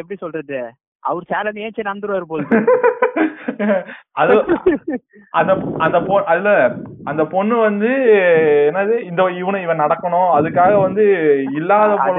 எப்படி 0.01 0.19
சொல்றது? 0.25 0.61
அவர் 1.03 1.25
சேலஞ்ச் 1.25 1.59
ஏச்சு 1.59 1.83
நந்துருவாரு 1.85 2.27
போல 2.27 2.43
அது 4.13 4.35
அந்த 5.31 5.53
அந்த 5.79 5.99
பொ 6.01 6.15
அதுல 6.25 6.51
அந்த 7.05 7.23
பொண்ணு 7.25 7.57
வந்து 7.59 7.91
என்னது 8.69 8.95
இந்த 9.01 9.23
இவனை 9.33 9.63
இவன் 9.63 9.83
நடக்கணும் 9.83 10.31
அதுக்காக 10.37 10.81
வந்து 10.81 11.05
இல்லாத 11.53 11.91
கிட்ட 11.97 12.11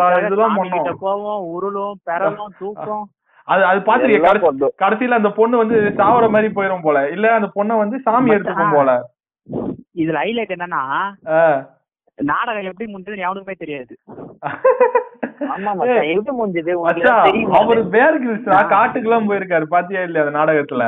பண்ணோம் 0.58 1.02
போவோம் 1.02 1.44
உருளும் 1.52 2.00
பெறலும் 2.04 2.54
தூக்கம். 2.60 3.06
அது 3.48 3.62
அது 3.66 3.80
கொண்டு- 4.46 4.74
கடைசியில 4.82 5.12
அந்த 5.12 5.30
பொண்ணு 5.32 5.58
வந்து 5.58 5.78
சாவற 5.98 6.30
மாதிரி 6.30 6.50
போயிரும் 6.54 6.82
போல. 6.82 7.10
இல்ல 7.10 7.34
அந்த 7.34 7.50
பொண்ணை 7.56 7.78
வந்து 7.78 8.00
சாமி 8.00 8.30
எடுத்துக்கும் 8.32 8.76
போல. 8.76 8.92
இதுல 9.96 10.18
ஹைலைட் 10.24 10.56
என்னன்னா. 10.56 10.84
நாடகம் 12.30 12.70
எப்படி 12.70 12.92
முடிஞ்சதுன்னு 12.92 13.26
எவனுக்குமே 13.28 13.56
தெரியாது. 13.58 13.94
ஆமா 15.54 15.72
மச்சான் 15.74 16.10
எப்படி 16.12 16.34
முடிஞ்சது? 16.38 16.72
மச்சான், 16.84 17.24
தெரியுமா? 17.28 17.56
அவரு 17.60 17.82
காட்டுக்கெல்லாம் 18.72 19.28
போயிருக்காரு 19.30 19.66
பாத்தியா 19.68 20.02
இல்லையா 20.02 20.26
அந்த 20.26 20.36
நாடகத்துல? 20.38 20.86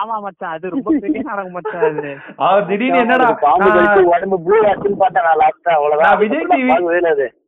ஆமா 0.00 0.16
மச்சான் 0.20 0.54
அது 0.56 0.74
ரொம்ப 0.74 0.90
பெரிய 1.04 1.22
நாடகம் 1.22 1.52
மச்சான் 1.52 1.86
அது. 1.90 2.12
அவர் 2.46 2.66
திடீர்னு 2.66 3.02
என்னடா 3.04 3.28
உடம்பு 4.10 4.38
ப்ளூ 4.46 4.58
ஆச்சுன்னு 4.70 5.00
பார்த்தா 5.04 5.26
நான் 5.28 5.40
லாஸ்டா 5.42 5.72
அவ்வளவுதான். 5.78 6.18
விஜய் 6.18 6.44
அதுக்கப்புறம் 6.44 7.40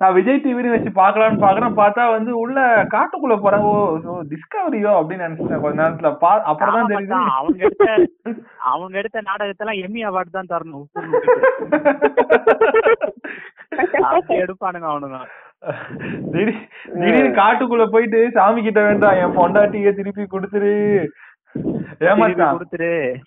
நான் 0.00 0.14
விஜய் 0.16 0.40
டிவின்னு 0.44 0.72
வச்சு 0.74 0.90
பாக்கலாம்னு 1.00 1.44
பாக்குறேன் 1.44 1.78
பார்த்தா 1.80 2.02
வந்து 2.14 2.32
உள்ள 2.42 2.58
காட்டுக்குள்ள 2.94 3.36
போறேன் 3.44 3.64
ஓ 3.68 3.72
டிஸ்கவரியோ 4.32 4.92
அப்படின்னு 5.00 5.26
நினைச்சேன் 5.26 5.62
கொஞ்ச 5.64 5.76
நேரத்துல. 5.82 6.10
பா 6.22 6.32
அப்புறம் 6.50 6.76
தான் 6.76 6.90
தெரியுது. 6.92 7.20
அவங்க 7.38 7.58
எடுத்த 7.68 7.86
அவங்க 8.72 8.94
எடுத்த 9.02 9.22
நாடகத்தெல்லாம் 9.30 9.82
எம்மி 9.84 10.02
அவார்டு 10.08 10.36
தான் 10.38 10.52
தரணும். 10.52 10.86
எடுப்பானுங்க 14.42 14.88
அவனுங்க. 14.92 15.20
திடீர் 16.32 16.60
திடீர்னு 16.98 17.32
காட்டுக்குள்ள 17.42 17.86
போயிட்டு 17.94 18.20
சாமி 18.36 18.60
கிட்ட 18.66 18.80
வேண்டாம் 18.88 19.18
என் 19.22 19.36
பொண்டாட்டிய 19.40 19.92
திருப்பி 20.00 20.26
கொடுத்துரு. 20.34 20.74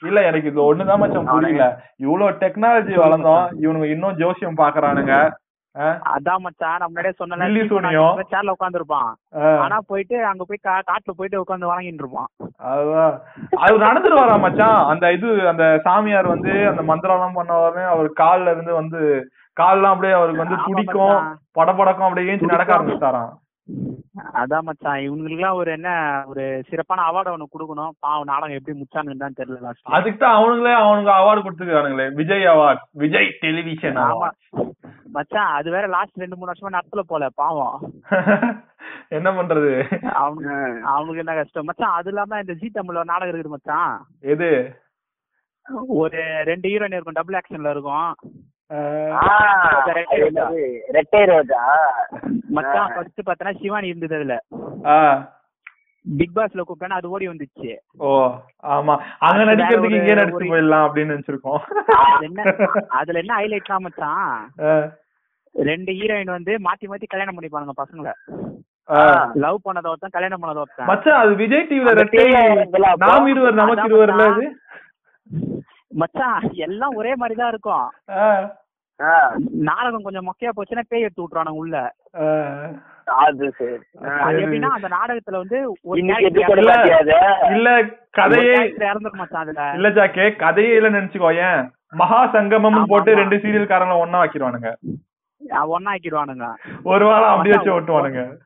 இல்ல 0.08 0.20
எனக்கு 0.30 0.50
இது 0.52 0.60
ஒண்ணுதான் 0.70 1.02
மச்சான் 1.02 1.32
புரியல. 1.32 1.66
இவ்வளவு 2.06 2.38
டெக்னாலஜி 2.44 2.96
வளர்ந்தோம். 3.06 3.46
இவனுங்க 3.64 3.88
இன்னும் 3.96 4.20
ஜோசியம் 4.22 4.60
பாக்குறானுங்க 4.62 5.16
அதான் 6.14 6.42
மச்சான் 6.46 6.80
நான் 6.80 6.90
முன்னாடியே. 6.90 7.16
சொன்னேன் 7.20 8.32
சேர்ல 8.32 8.56
உட்காந்துருப்பான் 8.56 9.12
ஆனா 9.66 9.78
போயிட்டு 9.92 10.16
அங்க 10.30 10.44
போய் 10.48 10.66
காட்டுல 10.68 11.14
போயிட்டு 11.20 11.42
உட்காந்து 11.44 11.70
வணங்கிட்டு 11.72 12.04
இருப்பான். 12.04 12.30
அதுதான் 12.72 13.14
அது 13.64 13.84
நடந்துட்டு 13.86 14.22
வரா 14.22 14.38
மச்சான்? 14.46 14.80
அந்த 14.94 15.12
இது 15.18 15.30
அந்த 15.52 15.66
சாமியார் 15.86 16.34
வந்து 16.36 16.54
அந்த 16.72 16.84
மந்திரம் 16.90 17.18
எல்லாம் 17.20 17.38
பண்ண 17.40 17.86
அவர் 17.94 18.10
கால்ல 18.24 18.56
இருந்து 18.56 18.74
வந்து 18.82 19.00
கால்லாம் 19.58 19.94
அப்படியே 19.94 20.18
அவருக்கு 20.18 20.44
வந்து 20.44 20.60
துடிக்கும். 20.68 21.22
படபடக்கும் 21.60 22.08
அப்படியே 22.08 22.36
நடக்க 22.56 22.76
ஆரம்பிச்சிட்டாராம். 22.78 23.32
அதான் 24.42 24.66
மச்சான் 24.68 25.04
இவங்களுக்குலாம் 25.06 25.60
ஒரு 25.60 25.70
என்ன 25.76 25.90
ஒரு 26.32 26.44
சிறப்பான 26.70 27.04
அவார்டு 27.10 27.34
ஒண்ணு 27.34 27.46
கொடுக்கணும். 27.54 27.94
பாவம் 28.06 28.30
நாடகம் 28.32 28.58
எப்படி 28.58 28.76
முச்சானுன்னு 28.80 29.24
தான் 29.24 29.38
தெரியல. 29.40 29.72
அதுக்கு 29.98 30.20
தான் 30.24 30.38
அவனுங்களே 30.40 30.74
அவனுக்கு 30.82 31.12
அவார்டு 31.20 31.44
கொடுத்துருக்கானுங்களே. 31.46 32.08
விஜய் 32.20 32.48
அவார்ட் 32.54 32.84
விஜய் 33.04 33.30
டெலிவிஷன் 33.46 34.02
மச்சான் 35.12 35.54
அது 35.54 35.72
வேற 35.72 35.88
லாஸ்ட் 35.88 36.18
ரெண்டு 36.18 36.38
மூணு 36.38 36.52
வருஷமா 36.52 36.74
நடத்தல 36.74 37.00
போல 37.00 37.28
பாவம். 37.36 37.80
என்ன 39.10 39.32
பண்றது? 39.32 39.98
அவங்க 40.06 40.50
அவங்களுக்கு 40.84 41.18
என்ன 41.18 41.34
கஷ்டம்? 41.34 41.66
மச்சான் 41.66 41.92
அது 41.92 42.08
இல்லாம 42.08 42.40
இந்த 42.40 42.54
ஜி 42.54 42.72
தமிழ்ல 42.74 43.04
நாடகம் 43.04 43.36
இருக்குது 43.36 43.48
மச்சான். 43.48 44.06
எது? 44.20 44.82
ஒரு 45.88 46.44
ரெண்டு 46.44 46.70
ஹீரோயின் 46.70 46.94
இருக்கும் 46.94 47.14
டபுள் 47.14 47.40
ஆக்ஷன்ல 47.40 47.70
இருக்கும். 47.70 48.16
மச்சான் 52.50 52.92
ஃபர்ஸ்ட் 52.96 53.22
பார்த்தனா 53.26 53.62
சிவானி 53.62 53.88
இருந்தது 53.88 54.16
அதுல. 54.16 54.40
ஆஹ், 54.84 55.30
பிக் 56.18 56.32
பாஸ்ல 56.36 56.62
கூப்பிட்டா 56.68 56.88
அது 56.88 57.10
ஓடி 57.10 57.28
வந்துச்சு. 57.28 57.78
ஓ 57.98 58.28
ஆமா. 58.64 58.98
அங்க 59.20 59.44
நடிக்கிறதுக்கு 59.44 59.82
ஒரு- 59.82 59.96
இங்கே 59.96 60.14
நடிச்சு 60.14 60.38
ஒரு- 60.38 60.52
போயிடலாம் 60.52 60.88
அப்படின்னு 60.88 61.12
நினைச்சிருக்கோம். 61.12 61.60
அதுல 61.92 62.18
என்ன 62.20 62.56
அதுல 62.88 63.20
என்ன 63.20 63.36
ஹைலைட்னா 63.36 63.78
மச்சான்? 63.78 64.54
ரெண்டு 65.56 65.92
ஹீரோயின் 65.98 66.36
வந்து 66.36 66.54
மாத்தி 66.66 66.86
மாத்தி 66.88 67.08
கல்யாணம் 67.08 67.38
பண்ணிப்பானுங்க 67.38 67.76
பசங்களை. 67.78 68.14
லவ் 69.44 69.58
பண்ணத 69.66 69.90
ஒருத்தன் 69.90 70.16
கல்யாணம் 70.16 70.42
பண்ணத 70.42 70.62
ஒருத்தன். 70.62 70.88
மச்சான் 70.90 71.20
அது 71.22 71.34
விஜய் 71.42 71.68
டிவில 71.70 71.92
ரெட்டை 72.00 72.26
நாம் 73.04 73.28
இருவர் 73.28 73.60
நமக்கு 73.60 73.90
இருவர்ல 73.90 74.26
அது? 74.30 74.46
மச்சான் 75.92 76.38
எல்லாம் 76.66 76.98
ஒரே 77.00 77.14
மாதிரி 77.16 77.36
தான் 77.38 77.52
இருக்கும் 77.54 77.88
நாடகம் 79.68 80.06
கொஞ்சம் 80.06 80.28
மொக்கையா 80.28 80.52
போச்சுன்னா 80.54 80.84
பேய் 80.90 81.06
எடுத்து 81.06 81.24
விட்டுறானுங்க 81.24 81.62
உள்ள. 81.62 81.76
அஹ். 82.20 82.72
அது 83.22 83.46
சரி. 83.54 83.78
ஆ. 84.00 84.10
அது 84.26 84.42
எப்படின்னா 84.42 84.70
அந்த 84.76 84.88
நாடகத்துல 84.94 85.40
வந்து? 85.42 85.60
இல்ல 87.54 87.72
கதையே 88.14 88.58
இறந்துரும் 88.86 89.22
மச்சான் 89.22 89.44
அதுல. 89.46 89.64
இல்ல 89.78 89.90
ஜாக்கே 89.98 90.28
கதையே 90.40 90.74
இல்ல 90.78 90.92
நினைச்சுக்கோ 90.92 91.32
ஏன்? 91.48 91.62
மகா 92.02 92.20
சங்கமம் 92.36 92.80
போட்டு. 92.92 93.14
ரெண்டு 93.22 93.38
சீரியல் 93.44 93.72
காரங்கள 93.72 94.04
ஒண்ணா 94.04 94.22
வைக்கிறவானுங்க 94.22 94.72
ஒன்னா 95.50 95.94
ஆக்கிடுவானுங்க 95.94 96.54
ஒரு 96.84 97.06
வாரம் 97.06 97.30
அப்படியே 97.30 97.56
வச்சு 97.56 97.72
ஓட்டுவானுங்க. 97.72 98.38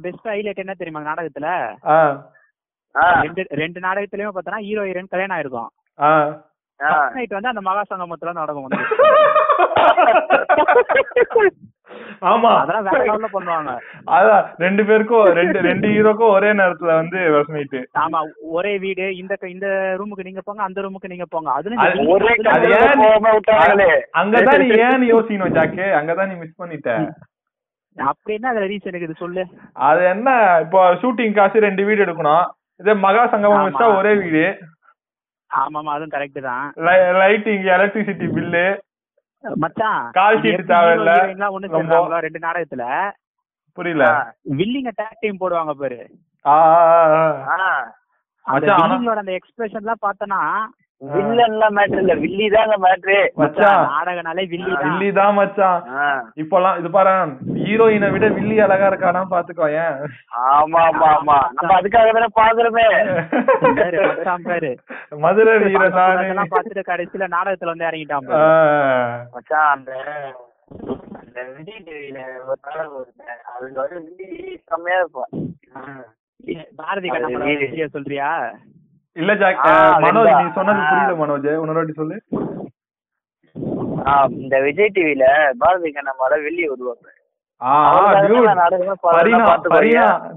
பெஸ்ட் 0.00 0.28
ஹைலைட் 0.28 0.56
என்ன 0.56 0.74
தெரியுமா 0.74 1.00
நாடகத்துல? 1.00 1.76
ரெண்டு 3.22 3.44
ரெண்டு 3.48 3.80
நாடகத்திலயும் 3.80 4.36
பார்த்தோன்னா 4.36 4.60
ஹீரோ 4.60 4.82
ஹீரோயின் 4.82 5.08
கல்யாணம் 5.08 5.36
ஆயிருக்கும். 5.36 5.70
நைட் 7.14 7.28
வந்து 7.28 7.48
அந்த 7.48 7.60
மகா 7.60 7.82
சங்கமத்துல 7.90 8.32
நாடகம் 8.32 8.62
வந்து 8.62 8.84
ஆமா. 12.30 12.50
அதெல்லாம் 12.60 12.86
வேற 12.86 13.00
லெவல்ல 13.04 13.28
பண்ணுவாங்க. 13.32 13.72
அதான் 14.16 14.44
ரெண்டு 14.64 14.82
பேருக்கும் 14.84 15.26
ரெண்டு 15.38 15.58
ரெண்டு 15.68 15.88
ஹீரோக்கும் 15.88 16.34
ஒரே 16.36 16.50
நேரத்துல 16.60 16.94
வந்து 17.00 17.18
நைட்டு 17.56 17.80
ஆமா 18.04 18.20
ஒரே 18.56 18.72
வீடு 18.84 19.06
இந்த 19.16 19.38
இந்த 19.48 19.68
ரூமுக்கு 20.00 20.28
நீங்க 20.28 20.42
போங்க 20.44 20.62
அந்த 20.62 20.80
ரூமுக்கு 20.80 21.12
நீங்க 21.14 21.26
போங்க. 21.30 21.50
அதுல 21.52 21.88
ஒரே 22.14 22.32
ஏன். 22.80 24.04
அங்கதான் 24.20 24.62
நீ 24.64 24.68
ஏன்னு 24.86 25.12
யோசிக்கணும் 25.14 25.56
ஜாக்கே. 25.58 25.88
அங்கதான் 26.00 26.30
நீ 26.30 26.36
மிஸ் 26.42 26.60
பண்ணிட்ட. 26.62 26.90
அப்படின்னா 27.96 28.48
அதுல 28.52 28.66
ரீசன் 28.66 28.90
இருக்குது 28.92 29.20
சொல்லு. 29.20 29.42
அது 29.88 30.02
என்ன 30.14 30.28
இப்போ 30.64 30.80
ஷூட்டிங் 31.02 31.36
காசு 31.38 31.66
ரெண்டு 31.66 31.84
வீடு 31.84 32.04
எடுக்கணும். 32.06 32.46
இதே 32.80 32.94
மகா 33.04 33.22
சங்கமம் 33.34 33.58
ஆமா. 33.58 33.68
வச்சா 33.68 33.86
ஒரே 33.98 34.12
வீடு. 34.22 34.42
ஆமாமா 35.50 35.90
அதுவும் 35.94 36.14
கரெக்ட் 36.14 36.40
தான். 36.48 36.64
லைட்டிங் 37.20 37.64
எலக்ட்ரிசிட்டி 37.76 38.26
பில்லு 38.36 38.64
மச்சான் 39.54 40.10
கால் 40.10 40.34
எப்படி 40.34 40.62
தேவையில்ல. 40.74 41.10
ஒண்ணு 41.50 42.20
ரெண்டு 42.20 42.38
நாடகத்துல 42.38 42.84
புரியல 43.72 44.04
வில்லிங்க 44.50 44.90
டேக் 45.02 45.20
டீம் 45.20 45.40
போடுவாங்க 45.40 45.70
பாரு. 45.70 46.00
அந்த 46.44 47.46
மச்சான், 47.46 47.46
ஆனா- 47.48 47.92
வில்லிங்களோட 48.78 49.16
அந்த 49.16 49.38
எக்ஸ்பிரஷன் 49.38 49.82
எல்லாம் 49.84 50.04
பார்த்தனா 50.06 50.40
வில்லன்லாம் 51.02 51.74
மேட்ரு 51.76 51.98
இல்ல. 52.02 52.12
வில்லி 52.20 52.46
தாங்க 52.48 52.74
மேட்ரு 52.82 53.16
மச்சான் 53.36 53.82
நாடகனாலே 53.88 54.44
வில்லி 54.52 54.70
வில்லி 54.82 55.08
தான் 55.12 55.34
மச்சான். 55.38 55.80
இப்பெல்லாம் 56.36 56.78
இது 56.80 56.88
பாரு 56.90 57.12
ஹீரோயினை 57.58 58.08
விட 58.14 58.26
வில்லி 58.36 58.56
அழகா 58.64 58.86
இருக்கானா 58.90 59.22
பாத்துக்கோ 59.32 59.66
ஏன்? 59.80 59.96
ஆமா 60.50 60.80
ஆமா 60.88 61.08
ஆமா. 61.16 61.38
நம்ம 61.56 61.72
அதுக்காக 61.78 62.12
தானே 62.12 62.28
பாக்குறோமே 62.38 62.86
பாரு, 64.44 64.72
மதுரை 65.20 65.54
பார்த்துட்டு 66.46 66.90
கடைசியில 66.90 67.28
நாடகத்துல 67.36 67.72
வந்து 67.72 67.88
இறங்கிட்டான். 67.88 68.30
மச்சான் 69.34 69.70
அந்த 69.72 69.92
அந்த 71.20 71.38
விஜய் 71.50 71.82
டிவில 71.86 72.18
ஒரு 72.46 72.60
நாடகம் 72.66 72.96
அதுல 73.52 73.82
வந்து 73.82 73.98
வில்லி 74.20 74.30
செம்மையா 74.66 75.00
இருப்பான் 75.00 75.34
பாரதி 76.78 77.08
கண்ணா 77.08 77.28
சொல்றியா? 77.94 78.30
இல்ல 79.16 79.34
ஜாக் 79.34 79.64
மனோஜ். 80.00 80.44
நீ 80.44 80.50
சொன்னது. 80.52 80.80
புரியல 80.88 81.12
மனோஜ். 81.12 81.60
இன்னொரு 81.60 81.92
சொல்லு. 81.92 82.22
ஆ, 84.06 84.26
இந்த 84.30 84.60
விஜய் 84.60 84.90
டிவில 84.94 85.50
பாரதி 85.58 85.90
கண்ணம்மால 85.90 86.42
வெள்ளி 86.42 86.68
வருவாங்க 86.68 87.14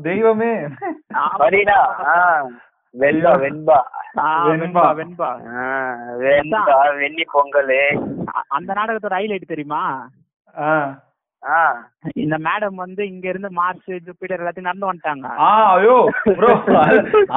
தெய்வமே. 0.02 0.54
பரினா 1.40 1.78
ஆ. 2.06 2.46
வெண்பா 3.00 3.34
வெண்பா. 3.36 3.80
வெண்பா. 4.18 5.30
வெண்பா 6.20 6.62
வெண்ணி 7.00 7.26
பொங்கல். 7.32 7.76
அந்த 8.48 8.74
நாடகத்தோட 8.74 9.14
ஹைலைட் 9.14 9.48
தெரியுமா? 9.48 10.10
இந்த 12.22 12.36
மேடம் 12.46 12.78
வந்து 12.84 13.02
இங்க 13.10 13.26
இருந்து 13.30 13.50
மார்ஸ் 13.58 13.92
ஜூபிட்டர் 14.06 14.40
எல்லாத்தையும் 14.40 14.68
நடந்து 14.70 14.88
வந்துட்டாங்க. 14.90 15.28
ஆ 15.42 15.44
ஐயோ 15.76 15.96
ப்ரோ 16.38 16.50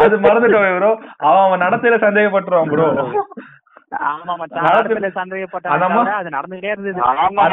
அது 0.03 0.15
மறந்துட்டோம் 0.25 0.65
ப்ரோ 0.79 0.91
அவன் 1.23 1.43
அவன் 1.43 1.63
நடத்தையில 1.65 1.99
சந்தேகப்பட்டுருவான் 2.07 2.73
ப்ரோ 2.73 2.87
ஆமா 4.09 4.33
மச்சான். 4.41 4.65
நடத்துல 4.67 5.09
சந்தேகப்பட்டாங்க. 5.17 6.13
அது 6.19 6.29
நடந்துகிட்டே 6.37 6.73
இருந்தது. 6.75 7.01
ஆமா 7.17 7.43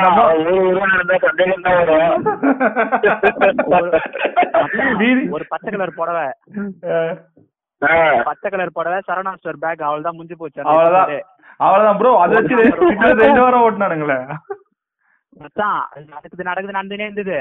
ஒரு 5.36 5.46
பச்சை 5.52 5.70
கலர் 5.74 5.98
புடவை. 5.98 6.26
பச்சை 8.30 8.48
கலர் 8.48 8.76
புடவை 8.78 8.98
சரவணா 9.08 9.34
ஸ்டோர் 9.36 9.62
பேக் 9.64 9.84
அவள் 9.88 10.06
தான் 10.08 10.18
முடிஞ்சு 10.18 10.38
போச்சு. 10.40 10.60
அவ்வளவுதான். 10.66 11.12
அவ்வளவுதான் 11.60 12.00
ப்ரோ 12.00 12.12
அதை 12.24 12.34
வச்சு 12.40 12.56
ரெண்டு 13.22 13.42
வாரம் 13.44 13.64
ஓட்டினானுங்களே. 13.66 14.18
நடக்குது 15.40 16.48
நடக்குது 16.50 16.78
நடந்துனே 16.78 17.06
இருந்தது. 17.08 17.40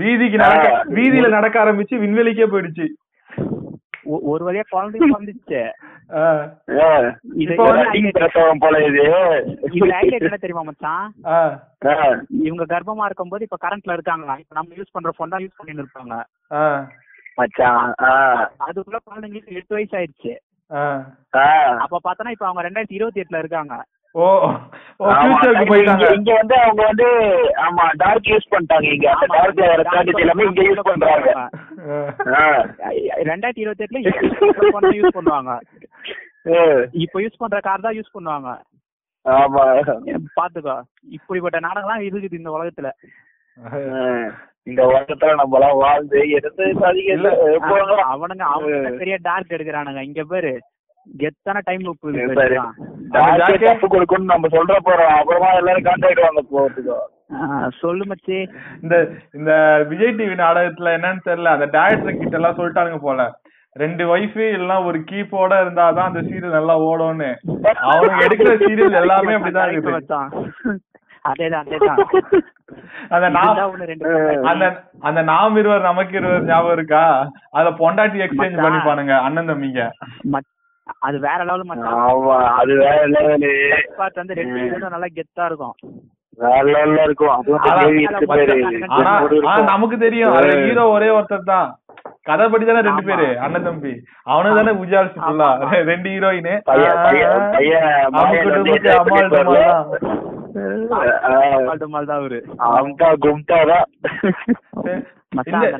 வீதிக்கு 0.00 0.38
நடக்க 0.44 0.66
வீதியில 0.98 1.28
நடக்க 1.38 1.56
ஆரம்பிச்சு 1.64 2.02
விண்வெளிக்கே 2.04 2.46
போயிடுச்சு. 2.52 2.86
ஒரு 4.32 4.42
வழியா 4.46 4.64
குழந்தையும் 4.72 5.14
வந்துச்சு. 5.16 5.60
என்ன 10.26 10.36
தெரியுமா 10.42 10.62
மச்சான்? 10.68 11.06
இவங்க 12.46 12.64
கர்ப்பமா 12.72 13.08
இருக்கும்போது 13.08 13.46
இப்ப 13.46 13.58
கரண்ட்ல 13.64 13.96
இருக்காங்க 13.96 14.28
இப்ப 14.42 14.54
நம்ம 14.58 14.76
யூஸ் 14.78 14.94
பண்ற 14.96 15.12
போன் 15.16 15.32
தான் 15.34 15.44
யூஸ் 15.44 15.58
பண்ணிட்டு 15.58 15.84
இருப்பாங்க. 15.84 16.16
மச்சான் 17.40 17.82
அதுக்குள்ள 18.66 19.00
குழந்தைங்களுக்கு 19.08 19.58
எட்டு 19.60 19.76
வயசு 19.78 19.96
ஆயிடுச்சு. 19.98 20.34
அப்ப 21.84 22.00
பார்த்தோன்னா 22.06 22.34
இப்ப 22.36 22.46
அவங்க 22.48 22.62
ரெண்டாயிரத்தி 22.68 22.98
இருபத்தி 23.00 23.22
எட்டுல 23.24 23.42
இருக்காங்க. 23.42 23.74
ஓ 24.16 24.26
இங்க- 25.76 26.34
வந்து 26.34 26.56
அவங்க 26.56 26.84
வந்து 26.84 27.06
ஆமா 27.56 27.84
டார்க் 27.96 28.24
யூஸ் 28.24 28.50
பண்ணிட்டாங்க. 28.50 28.92
இங்க 28.92 29.10
அந்த 29.10 29.26
டார்க்ல 29.26 29.66
வர 29.66 29.82
ஸ்ட்ராட்டஜி 29.82 30.18
எல்லாமே 30.18 30.44
இங்க 30.44 30.62
யூஸ் 30.62 30.80
பண்றாங்க. 30.82 31.32
ரெண்டாயிரத்தி 33.24 33.58
இருபத்தி 33.58 33.84
எட்டுல 33.84 34.02
யூஸ் 34.92 35.16
பண்ணுவாங்க. 35.16 35.52
இப்ப 36.92 37.20
யூஸ் 37.20 37.38
பண்ற 37.38 37.60
கார் 37.60 37.80
தான் 37.80 37.96
யூஸ் 37.98 38.14
பண்ணுவாங்க. 38.14 38.50
ஆமா. 39.24 39.62
பாத்துக்கோ 40.40 40.74
இப்படிப்பட்ட 41.10 41.60
நாடகம்லாம் 41.60 42.04
இருக்குது 42.04 42.32
இந்த 42.32 42.50
உலகத்துல. 42.50 42.90
இந்த 44.62 44.86
உலகத்துல 44.86 45.34
நம்ம 45.34 45.58
எல்லாம் 45.58 45.76
வாழ்ந்து 45.76 46.28
எடுத்து 46.30 46.64
அவனுங்க 48.06 48.44
அவங்க 48.48 48.88
பெரிய 48.98 49.18
டார்க் 49.22 49.50
எடுக்கிறானுங்க 49.50 50.00
இங்க 50.00 50.24
பேரு. 50.24 50.52
கெத்தான 51.22 51.60
டைம் 51.66 51.82
கொடுக்கணும்னு 53.94 54.32
நம்ம 54.32 54.48
சொல்ற 54.56 54.76
போறோம். 54.86 55.12
அப்புறமா 55.18 55.50
எல்லாரும் 55.60 55.86
கான்டாக்ட் 55.88 56.54
போறதுக்கோ. 56.56 56.98
சொல்லு 57.80 58.04
மச்சி. 58.10 58.38
இந்த 58.82 58.94
இந்த 59.38 59.52
விஜய் 59.90 60.16
டிவி 60.18 60.36
நாடகத்துல 60.42 60.94
என்னன்னு 60.98 61.26
தெரியல 61.28 61.54
அந்த 61.56 61.68
டேரக்டர் 61.76 62.20
கிட்ட 62.20 62.38
எல்லாம் 62.40 62.58
சொல்லிட்டானுங்க 62.58 63.00
போல. 63.06 63.28
ரெண்டு 63.82 64.02
ஒய்ஃப் 64.16 64.36
எல்லாம் 64.58 64.86
ஒரு 64.88 64.98
கீப்போட 65.08 65.52
இருந்தாதான் 65.62 66.08
அந்த 66.10 66.20
சீரியல் 66.26 66.56
நல்லா 66.58 66.74
ஓடும்னு. 66.90 67.30
அவனுக்கு 67.88 68.26
எடுக்கிற 68.26 68.52
சீரியல் 68.64 69.00
எல்லாமே 69.02 69.34
அப்படிதான் 69.36 69.70
இருக்குது. 69.72 70.78
அதேதான் 71.30 71.66
அந்த 75.08 75.20
நாம் 75.30 75.56
இருவர் 75.60 75.88
நமக்கு 75.90 76.14
இருவர் 76.18 76.48
ஞாபகம் 76.50 76.76
இருக்கா? 76.78 77.04
அத 77.58 77.70
பொண்டாட்டி 77.80 78.18
எக்ஸ்சேஞ்ச். 78.26 78.62
பண்ணிப்பானுங்க 78.64 79.14
அண்ணன் 79.26 79.50
தம்பிங்க. 79.50 79.82
அது 81.06 81.16
வேற 81.26 81.38
லெவல் 81.48 81.68
மச்சான் 81.70 81.96
ஆமா 82.08 82.36
அது 82.60 82.72
வேற 82.82 82.98
லெவலு 83.14 83.50
பார்த்து 84.00 84.20
வந்து 84.22 84.36
ரெண்டு 84.40 84.60
பேரும் 84.72 84.94
நல்லா 84.94 85.08
கெத்தா 85.18 85.46
இருக்கும். 85.50 85.74
வேற 86.38 86.62
லெவல்ல. 86.74 87.00
நமக்கு 89.72 89.96
தெரியும். 90.04 90.34
ஹீரோ 90.66 90.84
ஒரே 90.96 91.08
ஒருத்தர் 91.16 91.50
தான். 91.52 91.68
கதைப்படி 92.28 92.64
தானே 92.68 92.82
ரெண்டு. 92.88 93.02
பேரு 93.08 93.26
அண்ணன் 93.44 93.66
தம்பி. 93.68 93.92
அவனு 94.32 94.56
தானே 94.58 94.72
உஜாலிச்சு 94.82 95.20
ஃபுல்லா. 95.24 95.48
ரெண்டு 95.90 96.08
ஹீரோயின் 96.14 96.50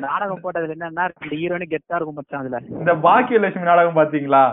நாடகம் 0.07 0.41
போட்டதுல 0.43 0.75
என்னன்னா 0.75 1.05
இந்த 1.23 1.35
ஹீரோனு 1.41 1.65
கெத்தா 1.73 1.95
இருக்கும் 1.97 2.17
மச்சான் 2.19 2.41
அதுல. 2.41 2.59
இந்த 2.81 2.93
பாக்கியலட்சுமி 3.07 3.69
நாடகம் 3.71 3.99
பாத்தீங்களா? 3.99 4.43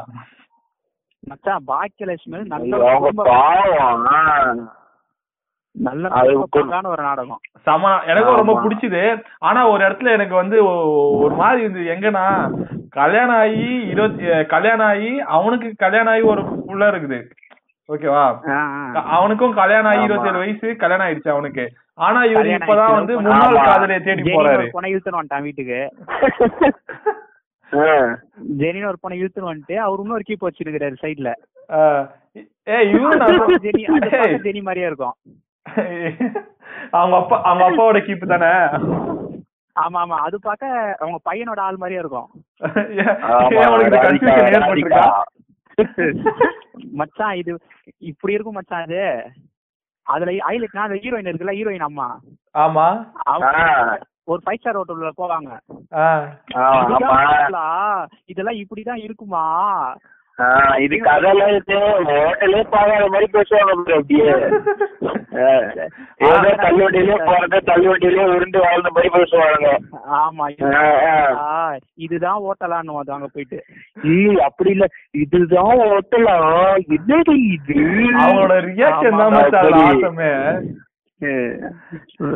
மச்சான் 1.28 1.64
பாக்கியலட்சுமி 1.66 2.44
நல்ல 2.44 2.76
ஒரு 6.82 7.02
நாடகம். 7.02 7.38
சம 7.62 8.00
எனக்கும் 8.06 8.34
ரொம்ப. 8.34 8.60
பிடிச்சது. 8.62 9.22
ஆனா 9.38 9.68
ஒரு 9.68 9.84
இடத்துல 9.84 10.10
எனக்கு 10.10 10.34
வந்து 10.34 10.64
ஒரு 11.16 11.34
மாதிரி 11.34 11.62
இருந்தது. 11.62 11.84
எங்கன்னா 11.84 12.50
கல்யாணம் 12.90 13.34
ஆகி 13.34 13.86
இருபத்தி 13.86 14.44
கல்யாணம் 14.44 14.86
ஆகி 14.86 15.20
அவனுக்கு 15.20 15.74
கல்யாணம் 15.76 16.12
ஆகி 16.12 16.22
ஒரு 16.22 16.42
புள்ள 16.42 16.80
இருக்குது. 16.80 17.22
ஓகேவா. 17.92 18.38
அவனுக்கும் 18.92 19.54
கல்யாணம் 19.54 19.92
ஆகி. 19.92 20.02
இருபத்தி 20.02 20.28
ஏழு 20.28 20.38
வயசு 20.38 20.76
கல்யாணம் 20.76 21.06
ஆயிடுச்சு 21.06 21.28
அவனுக்கு. 21.28 21.72
ஆனா 21.94 22.24
இவரு 22.24 22.58
இப்பதான் 22.58 22.92
வந்து 22.92 23.20
முன்னாள். 23.20 23.54
காதலியை 23.54 24.00
தேடி 24.00 24.22
போறாரு. 24.22 25.40
வீட்டுக்கு. 25.40 25.94
ஜெனின்னு 28.60 28.90
ஒரு 28.92 28.98
பொண்ணை 29.02 29.16
இழுத்துன்னு 29.20 29.50
வந்துட்டு 29.50 29.76
அவர் 29.76 30.02
இன்னொரு 30.04 30.24
கீப் 30.28 30.46
வச்சிருக்காரு 30.46 31.02
சைடுல 31.04 31.30
ஜெனி 33.64 33.82
அது 33.86 34.62
மாதிரியே 34.62 34.86
இருக்கும். 34.86 35.16
அவங்க 36.92 37.16
அப்பா 37.16 37.36
அவங்க 37.42 37.64
அப்பாவோட 37.68 37.98
கீப்பு 38.06 38.26
தானே? 38.26 38.50
ஆமா 39.76 39.98
ஆமா. 40.02 40.16
அது 40.26 40.36
பார்க்க 40.40 40.66
அவங்க 41.00 41.18
பையனோட 41.28 41.60
ஆள் 41.60 41.76
மாதிரியே 41.76 42.02
இருக்கும். 42.02 42.28
மச்சான் 46.92 47.36
இது 47.36 47.52
இப்படி 48.02 48.32
இருக்கும் 48.32 48.54
மச்சான் 48.54 48.84
இது 48.86 49.00
அதுல 50.06 50.30
ஹைலைட்னா 50.48 50.86
அந்த 50.86 50.98
ஹீரோயின் 51.02 51.30
இருக்குல்ல 51.30 51.56
ஹீரோயின் 51.58 51.88
அம்மா. 51.88 52.08
ஆமா. 53.34 53.50
ஒரு 54.28 54.40
ஃபைவ் 54.44 54.60
ஸ்டார் 54.60 54.78
ஹோட்டல்ல 54.78 55.12
போவாங்க? 55.18 55.50
இதெல்லாம் 58.28 58.60
இப்படிதான் 58.62 59.04
இருக்குமா? 59.04 59.44
இது 60.84 60.96
கதையில 61.00 61.42
இருக்கு. 61.50 61.76
ஹோட்டலே 62.08 62.60
பார்க்காத 62.70 63.04
மாதிரி 63.10 63.26
பேசுவாங்க 63.34 63.72
அப்படியே. 63.96 64.30
ஏதோ 66.26 66.50
தள்ளுவண்டியிலே 66.62 67.14
போறது 67.28 67.58
தள்ளுவண்டியிலே 67.68 68.24
உருண்டு 68.32 68.58
வாழ்ந்த 68.60 68.88
மாதிரி 68.90 69.08
பேசுவாங்க 69.14 69.68
ஆமா 70.18 70.44
இதுதான் 71.98 72.38
ஹோட்டலான்னு 72.44 72.98
அது 73.00 73.14
அங்க 73.14 73.28
போயிட்டு. 73.28 73.58
ஏய் 74.12 74.40
அப்படி 74.46 74.70
இல்ல. 74.70 74.86
இதுதான் 75.22 75.72
ஹோட்டலா? 75.82 76.36
என்னடி 76.96 77.36
இது? 77.48 77.76
அவங்களோட 78.16 78.56
ரியாக்ஷன் 78.68 79.20
தான் 79.22 79.36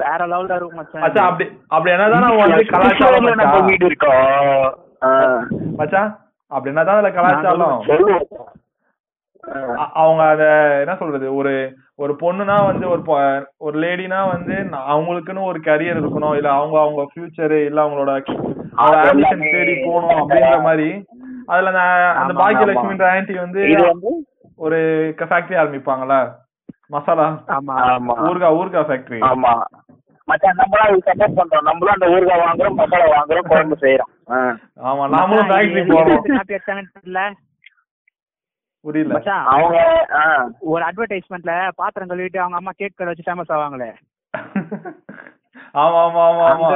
வேற 0.00 0.20
லெவல்ல 0.26 0.56
இருக்கும் 0.56 0.80
மச்சான். 0.80 1.02
மச்சான் 1.02 1.28
அப்படி 1.28 1.46
அப்படி 1.68 1.92
என்னதான் 1.92 2.24
நம்ம 2.26 2.42
வந்து 2.44 2.64
கலாச்சாரம் 2.66 3.28
நம்ம. 3.42 3.60
வீடு 3.68 3.86
இருக்கோம். 3.86 4.20
மச்சான் 5.76 6.10
அப்படி 6.50 6.70
என்னதான் 6.70 6.96
அதுல 6.96 7.10
கலாச்சாரம்? 7.12 7.80
அவங்க 9.94 10.22
அத 10.24 10.44
என்ன 10.80 10.94
சொல்றது 10.96 11.26
ஒரு 11.34 11.52
ஒரு 11.96 12.12
பொண்ணுனா 12.20 12.56
வந்து 12.66 12.84
ஒரு 12.90 13.02
ஒரு 13.58 13.76
லேடினா 13.80 14.18
வந்து 14.28 14.54
அவங்களுக்குன்னு 14.92 15.42
ஒரு 15.44 15.60
கரியர் 15.64 16.00
இருக்கணும். 16.00 16.34
இல்ல 16.34 16.48
அவங்க 16.52 16.76
அவங்க 16.80 17.02
ஃபியூச்சர் 17.10 17.54
இல்ல 17.60 17.78
அவங்களோட 17.84 18.12
ஆம்பிஷன் 18.86 19.44
தேடி 19.46 19.74
போகணும் 19.86 20.18
அப்படின்ற 20.20 20.58
மாதிரி. 20.62 20.88
அதுல 21.46 21.70
அந்த 22.14 22.32
ஆமா, 22.32 22.40
பாக்கியலட்சுமின்ற 22.42 23.06
ஆன்ட்டி 23.12 23.36
வந்து 23.38 23.62
ஒரு 24.58 24.78
ஃபேக்டரி 25.22 25.56
ஆரம்பிப்பாங்கல்ல. 25.62 26.16
மசாலா. 26.90 27.26
ஆமா. 27.54 27.74
ஆமா. 27.88 28.14
ஊர்கா 28.28 28.48
ஊர்கா 28.58 28.82
ஃபேக்டரி 28.88 29.18
ஆமா. 29.28 29.52
மச்சான் 30.28 30.58
நம்மளும் 30.60 31.02
சப்போர்ட் 31.04 31.36
பண்றோம். 31.38 31.66
நம்மளும் 31.68 31.94
அந்த 31.94 32.06
ஊறுகாய் 32.14 32.42
வாங்குறோம் 32.42 32.78
மசாலா 32.78 33.06
வாங்குறோம் 33.12 33.48
குழம்பு 33.50 33.76
செய்யறோம். 33.82 34.10
ஆமா 34.84 35.04
நாமளும் 35.14 35.50
ஃபேக்டரி 35.50 35.82
போறோம் 35.90 36.24
காப்பி 36.28 36.56
அடிச்சாங்கன்னு 36.56 36.94
தெரியல? 36.96 37.22
புரியல. 38.84 39.14
மச்சான் 39.14 39.46
அவங்க 39.46 39.78
ஆ. 40.16 40.24
ஒரு 40.68 40.82
அட்வர்டைஸ்மெண்ட்ல 40.84 41.52
பாத்திரம் 41.76 42.10
கழுவிட்டு 42.10 42.38
அவங்க 42.38 42.56
அம்மா 42.56 42.72
கேக் 42.76 42.94
கடை 42.94 43.10
வச்சு 43.10 43.26
ஃபேமஸ் 43.26 43.54
ஆவாங்களே? 43.56 43.90
ஆமா 45.74 45.98
ஆமா 46.02 46.22
ஆமா 46.26 46.44
ஆமா. 46.50 46.68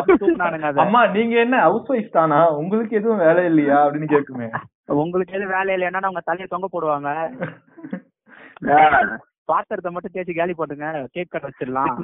அம்மா 0.83 1.01
நீங்க 1.15 1.35
என்ன 1.41 1.57
ஹவுஸ் 1.63 1.91
ஒய்ஃப் 1.91 2.11
தானா? 2.11 2.41
உங்களுக்கு 2.57 2.97
எதுவும் 2.97 3.19
வேலை 3.19 3.45
இல்லையா? 3.45 3.79
அப்படின்னு 3.85 4.09
கேக்குமே 4.11 4.49
உங்களுக்கு 4.97 5.35
எதுவும் 5.35 5.55
வேலை 5.55 5.71
இல்லைன்னா 5.75 6.03
அவங்க 6.03 6.23
தலையை 6.25 6.49
தொங்க 6.49 6.69
போடுவாங்க. 6.73 7.11
பாத்திரத்தை 9.45 9.93
மட்டும் 9.93 10.15
தேய்ச்சி 10.15 10.35
காலி 10.37 10.55
போட்டுங்க 10.59 11.07
கேக் 11.11 11.31
கடை 11.31 11.51
வச்சிடலாம். 11.51 11.97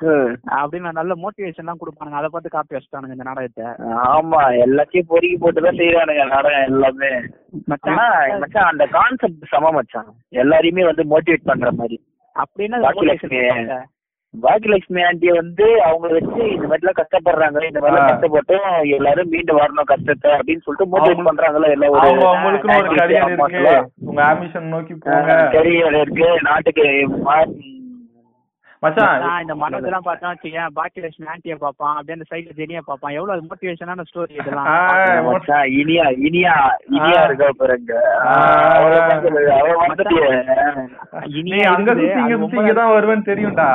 அப்படின்னு 0.56 0.92
நல்ல 0.92 1.12
மோட்டிவேஷன் 1.14 1.62
எல்லாம் 1.62 1.78
கொடுப்பானுங்க. 1.80 2.18
அதை 2.18 2.28
பார்த்து 2.30 2.50
காப்பி 2.50 2.76
வச்சுட்டானுங்க 2.76 3.16
இந்த 3.16 3.22
நாடகத்தை. 3.22 3.64
ஆமா 4.14 4.40
எல்லாத்தையும் 4.64 5.08
பொறுக்கி 5.12 5.36
போட்டுதான் 5.36 5.80
செய்யறானுங்க 5.80 6.26
நாடகம் 6.26 6.66
எல்லாமே. 6.66 7.10
மச்சான் 7.64 8.70
அந்த 8.72 8.86
கான்செப்ட் 8.86 9.48
சம 9.48 9.70
மச்சான். 9.70 10.10
எல்லாரையுமே 10.30 10.84
வந்து 10.84 11.04
மோட்டிவேட் 11.14 11.48
பண்ற 11.50 11.72
மாதிரி. 11.72 11.98
அப்படின்னா 12.36 13.82
பாக்கியலட்சுமி. 14.34 15.00
motivation 15.00 15.04
கொடுப்பாங்க. 15.04 15.04
பாக்கியலட்சுமி 15.04 15.04
ஆண்டி 15.08 15.28
வந்து 15.38 15.66
அவங்க 15.82 16.06
வச்சு 16.08 16.42
இந்த 16.54 16.66
மாதிரி 16.66 16.82
எல்லாம் 16.82 17.00
கஷ்டப்படுறாங்க 17.00 17.64
இந்த 17.64 17.80
மாதிரி. 17.80 18.00
கஷ்டப்பட்டும் 18.10 18.66
எல்லாரும் 18.96 19.30
மீண்டு 19.30 19.52
வரணும் 19.54 19.90
கஷ்டத்தை 19.92 20.30
அப்படின்னு 20.32 20.64
சொல்லிட்டு 20.64 20.90
மோட்டிவேட் 20.92 21.28
பண்றாங்கல்ல 21.28 21.70
எல்லாம் 21.70 21.94
ஒரு 21.94 22.58
கரியர் 22.60 23.28
இருக்கு 23.28 23.36
ஆமாங்களா? 23.38 23.76
உங்க 24.06 24.22
ஆம்பிஷன் 24.24 24.68
நோக்கி 24.68 24.94
போங்க 25.06 25.38
கரியர் 25.52 25.98
இருக்கு 26.00 26.28
நாட்டுக்கு 26.42 26.86
மச்சான் 28.82 29.14
இந்த 29.42 29.54
மனோஜ் 29.54 29.86
எல்லாம் 29.86 30.04
பார்த்தா 30.04 30.30
வச்சுக்கேன் 30.30 30.74
பாக்கியலட்சுமி 30.76 31.28
ஆண்டிய 31.28 31.54
பாப்பான் 31.56 31.94
அப்படியே 31.94 32.16
அந்த 32.16 32.26
சைடுல 32.30 32.52
ஜெனியா 32.58 32.80
பாப்பான் 32.86 33.16
எவ்வளவு 33.16 33.48
மோட்டிவேஷனான 33.48 34.04
ஸ்டோரி 34.08 34.34
இதெல்லாம். 34.34 34.68
இனியா 35.78 36.06
இனியா 36.20 36.54
இனியா. 36.90 37.20
இருக்கா 37.24 37.48
நீ 37.50 37.96
இனியா 41.40 41.68
அங்க 41.72 41.90
சுத்தி 41.94 42.20
இங்க 42.24 42.36
இங்கதான் 42.60 42.94
வருவேன்னு 42.94 43.28
தெரியும்டா. 43.28 43.68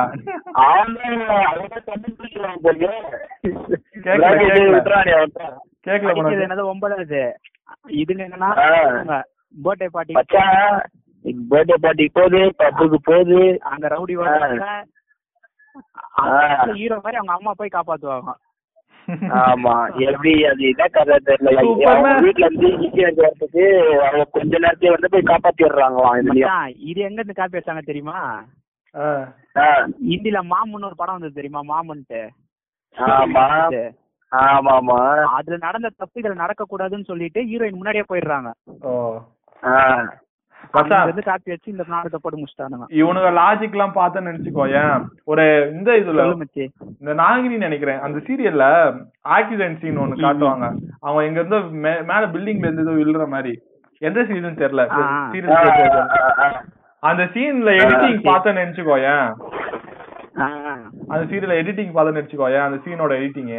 கேக்கல, 5.85 6.11
என்னது 6.43 6.63
ஒன்பதாவது 6.65 7.21
இதுங்க 7.97 8.23
என்னன்னா. 8.27 8.51
பர்த்டே 9.55 9.87
பார்ட்டி 9.89 10.13
பர்த்டே 11.51 11.75
பார்ட்டி 11.83 12.05
போகுது 12.15 12.39
பப்புக்கு 12.59 12.97
போகுது. 13.09 13.39
அங்க 13.71 13.85
ரவுடி. 13.93 14.15
ஹீரோ 16.77 16.97
மாதிரி 16.97 17.19
அவங்க 17.19 17.35
அம்மா 17.37 17.53
போய் 17.59 17.75
காப்பாத்துவாங்க. 17.75 18.33
ஆமா. 19.43 19.73
எப்படி 20.05 20.33
அது 20.49 20.63
இதான் 20.69 20.93
கதை 20.97 21.15
தெரியல. 21.29 21.61
வீட்டுல 22.25 22.45
இருந்து 22.47 22.67
ஈஸியா 22.85 23.07
வரதுக்கு 23.17 23.63
அவங்க 24.05 24.25
கொஞ்ச 24.35 24.53
நேரத்தையே 24.65 24.93
வந்து 24.95 25.11
போய் 25.13 25.29
காப்பாத்திடுறாங்களாம் 25.31 26.19
இது 26.89 26.99
எங்க 27.07 27.19
இருந்து 27.19 27.39
காப்பி 27.39 27.59
வச்சாங்க 27.59 27.83
தெரியுமா 27.83 28.19
ஹிந்தில 30.07 30.39
மாமன் 30.49 30.87
ஒரு 30.87 30.95
படம் 30.97 31.15
வந்தது 31.15 31.37
தெரியுமா? 31.37 31.61
மாமன்ட்டு. 31.71 32.21
ஆமா. 32.97 33.45
ஆமா 34.31 34.71
ஆமா 34.75 34.97
அதுல 35.37 35.57
நடந்த 35.65 35.89
தப்பு 35.93 36.19
இதுல 36.21 36.35
நடக்க 36.35 36.63
கூடாதுன்னு 36.65 37.09
சொல்லிட்டு 37.09 37.39
ஹீரோயின் 37.49 37.79
முன்னாடியே 37.79 38.05
போயிடுறாங்க. 38.07 38.49
இருந்து 40.71 41.23
காப்பி 41.27 41.51
வச்சு 41.51 41.73
இந்த 41.73 41.83
நாடகத்தை 41.87 42.19
போட்டு 42.21 42.39
முடிச்சிட்டானுங்க 42.39 42.85
இவனுங்க 42.99 43.29
லாஜிக் 43.39 43.75
எல்லாம் 43.75 43.95
பார்த்தேன்னு 43.97 44.31
நினைச்சுக்கோ 44.31 44.65
ஏன்? 44.81 45.03
ஒரு 45.31 45.43
இந்த 45.75 45.89
இதுல 46.01 46.25
இந்த 47.01 47.13
நாகினி 47.21 47.57
நினைக்கிறேன் 47.65 47.99
அந்த 48.05 48.17
சீரியல்ல 48.27 48.65
ஆக்சிடென்ட் 49.37 49.81
சீன் 49.83 50.01
ஒண்ணு 50.03 50.23
காட்டுவாங்க. 50.25 50.67
அவன் 51.07 51.25
இங்க 51.27 51.39
இருந்து 51.41 51.59
மேல 52.11 52.23
பில்டிங்ல 52.35 52.67
இருந்து 52.67 52.85
ஏதோ 52.87 52.95
விழுற 52.99 53.27
மாதிரி. 53.35 53.53
எந்த 54.01 54.19
சீசன் 54.29 54.61
தெரியல. 54.61 54.83
அந்த 57.03 57.23
சீன்ல 57.33 57.69
எடிட்டிங். 57.83 58.19
பார்த்தேன்னு 58.29 58.63
நினைச்சுக்கோ 58.63 58.97
ஏன்? 59.13 59.29
அந்த 61.11 61.23
சீரியல்ல 61.29 61.59
எடிட்டிங் 61.61 61.93
பார்த்தேன்னு 61.95 62.19
நினைச்சுக்கோ 62.19 62.49
ஏன்? 62.55 62.65
அந்த 62.67 62.79
சீனோட 62.85 63.11
எடிட்டிங் 63.19 63.51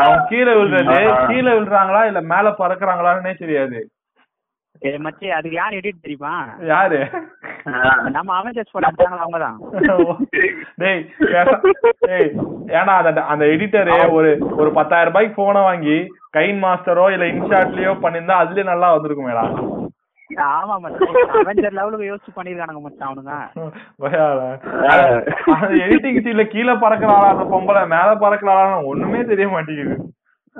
அவன் 0.00 0.24
கீழே 0.30 0.52
விழுறது. 0.60 0.96
கீழே 1.30 1.52
விழுறாங்களா 1.58 2.02
இல்ல 2.08 2.20
மேல 2.32 2.48
பறக்குறாங்களான்னே 2.58 3.32
தெரியாது. 3.42 3.78
மச்சி 4.82 5.28
அதுக்கு 5.28 5.56
யார் 5.56 5.72
எடிட் 5.72 6.02
தெரியுமா? 6.02 6.32
யாரு. 6.64 6.98
நம்ம 8.10 8.42
அவெஞ்சர்ஸ் 8.42 8.76
எடுத்தாங்களா 8.78 9.24
அவங்கதான். 9.24 9.58
டேய் 10.76 11.00
பேச- 11.18 11.60
டேய் 12.00 12.28
ஏன்னா 12.72 12.94
அந்த 13.02 13.22
அந்த 13.24 13.44
எடிட்டரு 13.44 14.12
ஒரு 14.12 14.30
ஒரு 14.56 14.72
பத்தாயிரம் 14.72 15.12
ரூபாய்க்கு 15.12 15.34
போனை 15.34 15.62
வாங்கி 15.62 15.96
கைன் 16.36 16.62
மாஸ்டரோ 16.62 17.12
இல்ல 17.12 17.26
இன்ஷாட்லயோ 17.26 17.92
பண்ணிருந்தா 18.02 18.36
அதுலயே 18.40 18.64
நல்லா 18.64 18.96
வந்திருக்குமேடா. 18.96 19.44
ஆமா 20.46 20.74
மச்சி. 20.82 21.04
அவெஞ்சர் 21.36 21.72
லெவலுக்கு 21.72 22.10
யோசிச்சு 22.10 22.36
பண்ணிருக்கானுங்க 22.36 22.80
மச்சான் 22.80 23.08
அவனுங்க. 23.08 23.34
எடிட்டிங் 25.84 26.22
சீன்ல 26.24 26.46
கீழே 26.46 26.72
பறக்கலாளா 26.74 27.28
அந்த 27.28 27.44
பொம்பளை 27.44 27.86
மேல 27.86 28.14
பறக்கலாளா 28.16 28.84
ஒண்ணுமே 28.84 29.24
தெரிய 29.24 29.48
மாட்டேங்குது. 29.48 29.96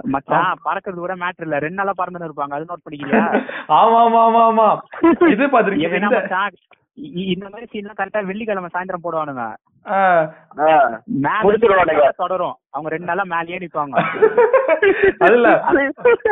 மச்சான் 0.06 0.62
பறக்கிறது 0.66 1.04
கூட 1.04 1.14
மேட்டர் 1.22 1.46
இல்ல. 1.46 1.58
ரெண்டு 1.64 1.80
நாளா 1.80 1.94
பறந்துன்னு 1.98 2.28
இருப்பாங்க. 2.28 2.56
அது 2.56 2.70
நோட் 2.70 2.84
பண்ணிக்கலையா 2.84 3.24
ஆமா 3.78 4.00
ஆமா 4.06 4.20
ஆமா 4.26 4.42
ஆமா 4.50 4.68
இது 5.34 5.46
பாத்திருக்கீங்க 5.54 6.50
இந்த 7.32 7.46
மாதிரி 7.48 7.66
சீன்லாம் 7.72 7.98
கரெக்டா 7.98 8.20
வெள்ளிக்கிழமை 8.28 8.68
சாயந்தரம் 8.70 9.02
போடுவானுங்க. 9.02 9.42
தொடரும். 12.22 12.54
அவங்க 12.74 12.88
ரெண்டு 12.94 13.08
நாளா 13.11 13.24
மேலேயே 13.32 13.58
நிப்பாங்க. 13.62 13.94
அது 15.24 15.34
இல்ல. 15.37 15.50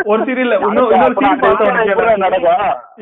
ஒரு 0.06 0.20
சீரியல்ல 0.28 0.56
இன்னொரு 0.66 0.94
இன்னொரு 0.96 1.14
சீன்? 1.20 1.38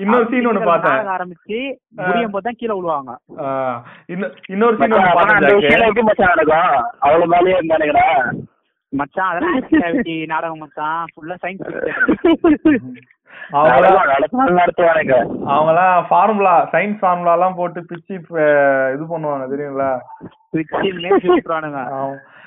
இன்னொரு 0.03 0.27
சீன் 0.31 0.49
ஒண்ணு 0.51 0.63
பார்த்தேன். 0.69 1.09
ஆரம்பிச்சு 1.17 1.59
முடியும் 2.01 2.35
போது 2.35 2.47
தான் 2.49 2.59
கீழே 2.61 2.75
விழுவாங்க. 2.79 3.11
இன்னொரு 4.53 4.77
சீன் 4.79 4.97
ஒண்ணு 4.99 5.17
பார்த்தேன் 5.19 6.53
அவ்வளவு 7.05 7.33
மேலேயே 7.35 7.57
இருந்தானுங்கடா. 7.59 8.07
மச்சான் 8.95 9.31
அதெல்லாம் 9.31 9.55
நாடகம் 10.33 10.63
மச்சான் 10.63 11.11
ஃபுல்லா 11.13 11.37
சயின்ஸ் 11.43 11.65
அவங்கலாம் 15.49 15.97
ஃபார்முலா 16.09 16.53
சயின்ஸ் 16.73 17.01
ஃபார்முலா 17.01 17.35
எல்லாம் 17.37 17.57
போட்டு 17.59 17.81
பிச்சு 17.89 18.15
இது 18.95 19.05
பண்ணுவாங்க 19.11 19.47
தெரியுங்களா. 19.53 19.91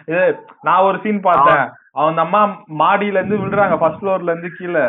இது 0.08 0.24
நான் 0.68 0.86
ஒரு 0.88 0.98
சீன் 1.04 1.26
பார்த்தேன். 1.28 1.66
அவன் 1.96 2.12
அந்த 2.12 2.24
அம்மா 2.26 2.42
மாடியில 2.82 3.20
இருந்து 3.20 3.42
விழுறாங்க 3.44 3.78
ஃபர்ஸ்ட் 3.82 4.02
ஃப்ளோர்ல 4.02 4.34
இருந்து 4.34 4.52
கீழே. 4.58 4.86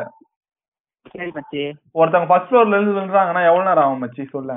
ஒருத்தவங்க 1.94 2.28
ஃபர்ஸ்ட் 2.30 2.50
ஃப்ளோர்ல 2.50 2.76
இருந்து 2.76 2.96
விழுறாங்கன்னா 2.98 3.42
எவ்வளவு 3.48 3.68
நேரம் 3.70 3.84
ஆகும் 3.84 4.02
மச்சி? 4.04 4.24
சொல்ல. 4.34 4.52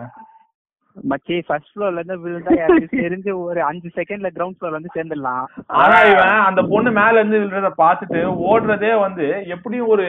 மச்சி 1.10 1.36
ஃபர்ஸ்ட் 1.48 1.72
ஃப்ளோர்ல 1.72 2.00
இருந்து 2.00 2.18
விழுந்தா 2.24 2.54
யாருக்கு 2.58 3.02
தெரிஞ்சு 3.06 3.32
ஒரு 3.44 3.62
அஞ்சு 3.64 3.90
செகண்ட்ல 3.96 4.30
கிரவுண்ட் 4.30 4.58
ஃப்ளோர்ல 4.58 4.80
வந்து 4.80 4.96
சேர்ந்துடலாம். 4.96 5.46
ஆனா 5.82 5.98
இவன் 6.12 6.36
அந்த 6.48 6.62
பொண்ணு 6.72 6.92
மேல 6.92 7.20
இருந்து 7.20 7.42
விழுறத 7.44 7.72
பார்த்துட்டு 7.78 8.20
ஓடுறதே 8.50 9.00
வந்து 9.00 9.26
எப்படியும் 9.48 9.88
ஒரு 9.88 10.08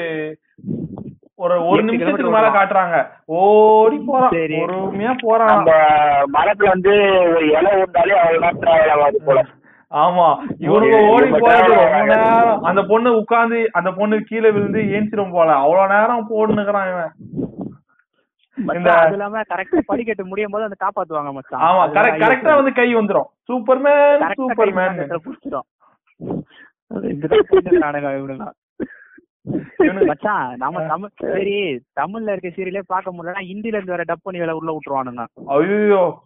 ஒரு 1.38 1.54
ஒரு 1.68 1.80
நிமிஷத்துக்கு 1.82 2.34
மேல. 2.34 2.48
காட்டுறாங்க. 2.50 2.96
ஓடி 3.38 3.96
போறான். 4.08 4.32
சரி. 4.32 4.58
பொறுமையா 4.60 5.14
போறான். 5.22 5.50
நம்ம 5.54 5.72
மரத்துல 6.34 6.68
வந்து 6.68 6.92
ஒரு 7.30 7.46
இலை 7.52 7.72
உண்டாலே 7.82 8.14
அவ்வளவு 8.18 8.40
நேரம் 8.40 8.60
டிராவல் 8.62 8.92
ஆகாது 8.96 9.20
போல. 9.24 9.40
ஆமா. 9.92 10.26
இவனுங்க 10.60 10.98
ஓடி 11.08 11.30
போறது 11.34 11.72
ரொம்ப 11.72 12.04
நேரம். 12.12 12.62
அந்த 12.64 12.82
பொண்ணு 12.82 13.10
உட்கார்ந்து 13.16 13.58
அந்த 13.72 13.92
பொண்ணு 13.92 14.20
கீழே 14.22 14.50
விழுந்து 14.50 14.80
ஏஞ்சிரும் 14.94 15.32
போல. 15.32 15.50
அவ்வளவு 15.56 15.92
நேரம் 15.94 16.30
போடுனுக்குறான் 16.30 16.90
இவன். 16.92 17.12
அது 18.56 19.12
இல்லாம 19.12 19.40
கரெக்டா 19.40 19.78
படிக்கட்டு 19.86 20.26
முடியும் 20.26 20.50
போது 20.50 20.64
அந்த 20.64 20.76
காப்பாத்துவாங்க 20.80 21.32
மச்சான். 21.32 21.60
ஆமா 21.60 21.90
கரெக்ட் 21.90 22.22
கரெக்டா 22.22 22.54
வந்து 22.54 22.72
கை 22.72 22.94
வந்துரும். 22.94 23.28
Superman 23.48 24.22
superman. 24.36 24.98
இவனுங்க- 29.78 30.06
மச்சான் 30.06 30.56
நம்ம 30.56 30.86
தமிழ் 30.86 31.08
சரி 31.16 31.80
தமிழ்ல 32.00 32.36
இருக்க 32.36 32.48
சீரியலே 32.48 32.82
பார்க்க 32.86 33.12
முடியலன்னா 33.12 33.42
ஹிந்தில 33.42 33.66
இருந்து 33.66 33.92
வேற 33.92 34.02
டப் 34.02 34.22
பண்ணி 34.22 34.40
வேலை 34.40 34.54
உள்ள 34.54 34.70
விட்டுருவானுங்க. 34.72 35.24
ஐயோ 35.46 36.22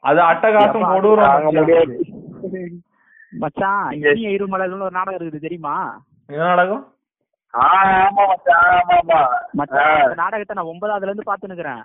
அது 0.00 0.20
அட்டகாசம் 0.20 1.16
தாங்க 1.16 1.96
மச்சான். 3.30 3.90
இருமலர்னு 4.34 4.80
ஒரு 4.80 4.90
நாடகம் 4.90 5.28
இருக்குது 5.28 5.40
தெரியுமா? 5.40 6.02
என்ன 6.26 6.44
நடக்கும் 6.44 6.93
நாடகத்தை 10.20 10.54
நான் 10.58 10.70
ஒன்பதாவதுல 10.72 11.10
இருந்து 11.10 11.28
பாத்துனுக்குறேன் 11.30 11.82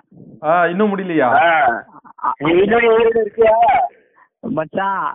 இன்னும் 0.71 0.91
முடியலையா? 0.91 1.29
மச்சான் 4.43 5.05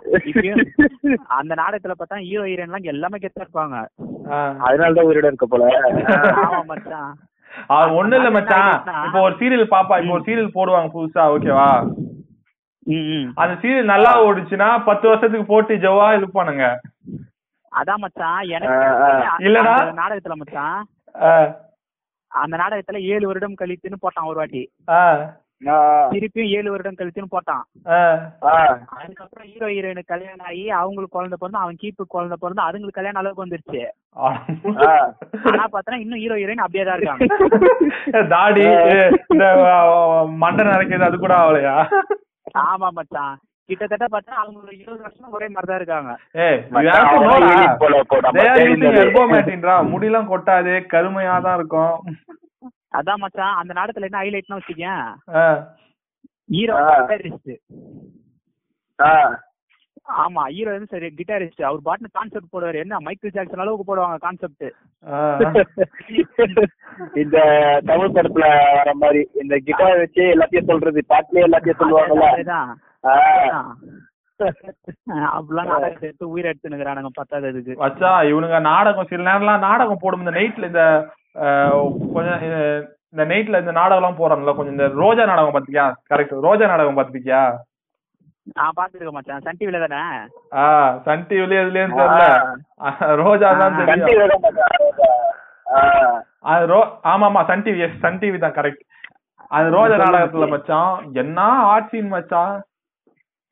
அந்த 1.37 1.53
நாடகத்துல 1.61 1.93
பார்த்தா 1.99 2.17
ஹீரோ 2.27 2.43
ஹீரோயின் 2.49 2.67
எல்லாம் 2.67 2.89
எல்லாமே 2.93 3.17
கெத்தா 3.23 3.43
இருப்பாங்க. 3.45 3.77
அதனாலதான் 4.67 5.07
உயிரோட 5.09 5.29
இருக்க 5.31 5.47
போல. 5.53 5.63
ஆமா 6.43 6.61
மச்சான் 6.71 7.11
அது 7.77 7.91
ஒண்ணு 7.99 8.17
இல்ல 8.19 8.29
மச்சான் 8.37 8.71
இப்போ 9.07 9.19
ஒரு 9.27 9.35
சீரியல் 9.41 9.73
பாப்பா 9.75 9.97
இப்போ 10.01 10.15
ஒரு 10.17 10.25
சீரியல் 10.27 10.55
போடுவாங்க 10.57 10.89
புதுசா 10.95 11.23
ஓகேவா. 11.35 11.69
அந்த 13.41 13.53
சீரியல் 13.61 13.91
நல்லா 13.93 14.11
ஓடுச்சுன்னா 14.27 14.69
பத்து 14.89 15.05
வருஷத்துக்கு 15.11 15.51
போட்டு 15.53 15.75
ஜவ்வா 15.85 16.07
இழுப்பானுங்க. 16.17 16.65
அதான் 17.79 18.03
மச்சான் 18.03 18.41
எனக்கு 18.57 18.83
இல்லடா. 19.47 19.75
நாடகத்துல 20.01 20.35
மச்சான். 20.41 20.77
அந்த 22.31 22.55
நாடகத்துல 22.61 22.99
ஏழு 23.13 23.25
வருடம் 23.29 23.59
கழித்துன்னு 23.61 24.03
போட்டான் 24.03 24.29
ஒரு 24.31 24.39
வாட்டி. 24.41 24.63
திருப்பியும் 26.13 26.49
ஏழு 26.57 26.69
வருடம் 26.71 26.97
கழித்துன்னு 26.99 27.33
போட்டான். 27.33 27.63
அதுக்கப்புறம் 28.97 29.47
ஹீரோ 29.51 29.67
ஹீரோயினுக்கு 29.73 30.11
கல்யாணம் 30.13 30.47
ஆகி 30.49 30.63
அவங்களுக்கு 30.79 31.15
குழந்தை 31.17 31.37
பிறந்து 31.41 31.61
அவன் 31.61 31.79
கீப்பு 31.83 32.03
குழந்தை 32.15 32.37
பிறந்து 32.41 32.61
அதுங்களுக்கு 32.65 32.99
கல்யாணம் 32.99 33.21
அளவுக்கு 33.21 33.45
வந்துருச்சு. 33.45 33.81
ஆனா 35.51 35.65
பார்த்தா 35.75 36.01
இன்னும் 36.03 36.21
ஹீரோ 36.23 36.37
ஹீரோயின் 36.41 36.65
அப்படியே 36.65 36.85
தான் 36.85 36.97
இருக்காங்க. 36.99 37.25
தாடி 38.35 38.65
மண்டை 40.43 40.65
நிறைக்கிறது 40.71 41.09
அது 41.09 41.19
கூட 41.23 41.35
ஆகலையா? 41.41 41.75
ஆமா 42.69 42.89
மச்சான். 42.99 43.35
கிட்டத்தட்ட 43.69 44.05
பார்த்தா 44.07 44.33
அவங்க 44.41 44.57
ஒரு 44.63 44.73
இருபது 44.75 45.03
வருஷம் 45.05 45.31
ஒரே 45.31 45.47
மாதிரி 45.47 45.69
தான் 45.69 45.79
இருக்காங்க 45.79 46.11
முடியெல்லாம் 49.91 50.29
கொட்டாது 50.31 50.73
கருமையா 50.93 51.35
தான் 51.39 51.57
இருக்கும். 51.59 51.95
அதான் 52.93 53.21
மச்சான் 53.21 53.57
அந்த 53.61 53.71
நாடகத்துல 53.73 54.07
என்ன 54.09 54.21
ஹைலைட்னா 54.21 54.59
வச்சுக்கேன் 54.59 55.03
ஹீரோ. 56.49 56.75
ஆமா 60.07 60.41
ஹீரோ 60.53 60.71
வந்து 60.73 60.91
சரி 60.93 61.07
கிட்டாரிஸ்ட் 61.19 61.61
அவர் 61.67 61.85
பாட்டுன்னு 61.85 62.15
கான்செப்ட் 62.17 62.51
போடுவாரு. 62.53 62.77
என்ன 62.83 62.97
மைக்கேல் 63.05 63.33
ஜாக்சன் 63.35 63.63
அளவுக்கு 63.63 63.85
போடுவாங்க 63.87 64.17
கான்செப்ட். 64.25 64.65
இந்த 67.21 67.37
தமிழ் 67.89 68.13
படத்துல 68.17 68.45
வர 68.77 68.91
மாதிரி 69.01 69.21
இந்த 69.41 69.55
கிட்டார் 69.67 70.01
வச்சு 70.03 70.23
எல்லாத்தையும் 70.33 70.69
சொல்றது 70.71 71.03
பாட்டுலயே 71.13 71.45
எல்லாத்தையும் 71.47 71.79
சொல்லுவாங்கல்ல. 71.81 72.27
அப்படிலாம் 75.33 75.69
நாடகத்தை 75.73 76.07
எடுத்து 76.07 76.31
உயிரை 76.33 76.47
எடுத்துனுக்குறானுங்க 76.51 77.11
பத்தாது 77.19 77.49
அதுக்கு 77.51 77.75
வச்சா 77.83 78.11
இவனுங்க 78.31 78.59
நாடகம் 78.71 79.09
சில 79.11 79.27
நேரம்லாம் 79.29 79.65
நாடகம் 79.69 80.01
போடும். 80.03 80.23
இந்த 80.25 80.33
நைட்ல 80.39 80.69
இந்த 80.71 80.83
கொஞ்சம் 82.15 82.41
இந்த 83.13 83.23
நைட்ல 83.31 83.61
இந்த 83.63 83.73
நாடகம் 83.79 84.01
எல்லாம் 84.01 84.19
போறான்ல 84.21 84.53
கொஞ்சம் 84.57 84.75
இந்த 84.77 84.87
ரோஜா 85.01 85.25
நாடகம் 85.31 85.55
பாத்தியா 85.57 85.85
கரெக்ட் 86.11 86.35
ரோஜா 86.47 86.67
நாடகம் 86.73 86.99
பாத்திருக்கியா 86.99 87.43
நான் 88.51 88.75
பாத்துருக்க 88.77 89.11
மச்சான் 89.13 89.45
சன் 89.45 89.59
டிவில 89.59 89.79
தானே? 89.83 90.01
ஆ 90.55 90.63
சன் 91.05 91.25
டிவில 91.29 91.55
எதுலயும் 91.61 91.95
தெரியல. 91.97 92.25
ரோஜா 93.21 93.49
தான் 93.61 93.77
தெரியும். 93.79 94.33
அது 96.45 96.65
ரோ 96.71 96.79
ஆமா 97.11 97.25
ஆமா 97.29 97.41
Sun 97.49 97.65
TV 97.65 97.85
yes 97.85 98.01
Sun 98.03 98.19
TV 98.21 98.39
தான் 98.39 98.57
கரெக்ட் 98.57 98.83
அது 99.51 99.67
ரோஜா 99.75 99.95
நாடகத்துல 100.03 100.47
மச்சான். 100.53 100.93
என்ன 101.21 101.39
ஆர்ட் 101.71 101.91
சீன் 101.91 102.11
மச்சான்? 102.13 102.55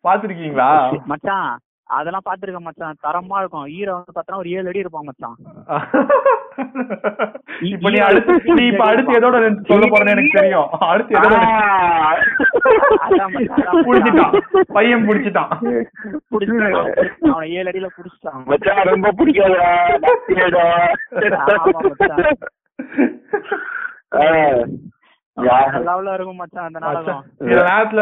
பாத்திருக்கீங்களா 0.05 0.71
மச்சான் 1.11 1.51
அதெல்லாம் 1.89 2.23
பாத்துருக்க 2.25 2.59
மச்சான் 2.59 2.95
தரமா 3.03 3.39
இருக்கும். 3.39 3.71
ஹீரோ 3.71 3.93
வந்து 3.93 4.11
பார்த்தா 4.15 4.35
ஒரு 4.35 4.49
ஏழு 4.49 4.67
அடி 4.67 4.79
இருப்பான் 4.79 5.03
மச்சான். 5.03 5.35
இப்ப 7.69 7.89
நீ 7.89 7.97
அடுத்து 8.07 8.33
நீ 8.57 8.67
இப்ப 8.67 8.85
அடுத்து 8.85 9.19
எதோட 9.19 9.65
சொல்ல 9.69 9.85
போறேன்னு 9.85 10.07
எனக்கு 10.07 10.33
தெரியும். 10.33 10.67
அடுத்து 10.89 11.19
எதோட 11.19 11.35
புடிச்சிட்டான். 13.87 14.33
பையன் 14.73 15.07
புடிச்சிட்டான். 15.07 15.51
புடிச்சிட்டான். 16.31 16.91
அவனை 17.31 17.57
ஏழு 17.57 17.71
அடியில 17.71 17.87
புடிச்சிட்டான். 17.97 18.43
மச்சான் 18.51 18.83
ரொம்ப 18.83 19.13
பிடிக்காதா 19.19 19.69
இருக்கும் 25.37 26.39
மச்சான் 26.41 26.67
அந்த 26.69 26.79
நாடகம். 26.79 27.21
சில 27.49 27.59
நேரத்துல 27.69 28.01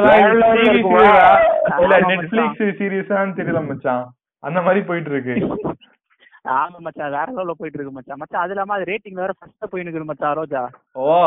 நெட்ஃபிளிக்ஸ் 2.12 2.64
சீரியஸான்னு 2.80 3.38
தெரியல 3.40 3.62
மச்சான். 3.70 4.04
அந்த 4.44 4.60
மாதிரி 4.62 4.82
போயிட்டு 4.90 5.12
இருக்கு 5.14 5.36
ஆமா 6.52 6.78
மச்சான் 6.86 7.12
வேற 7.16 7.26
லெவல்ல 7.34 7.54
போயிட்டு 7.58 7.78
இருக்கு 7.78 7.96
மச்சான். 7.96 8.20
மச்சான் 8.22 8.44
அது 8.44 8.54
இல்லாம 8.54 8.74
அது 8.76 8.86
ரேட்டிங்ல 8.92 9.24
வேற 9.24 9.34
ஃபர்ஸ்ட் 9.40 9.72
போயிட்டு 9.72 9.90
இருக்கு 9.90 10.10
மச்சான் 10.12 10.38
ரோஜா. 10.40 10.62
ஓ 11.02 11.18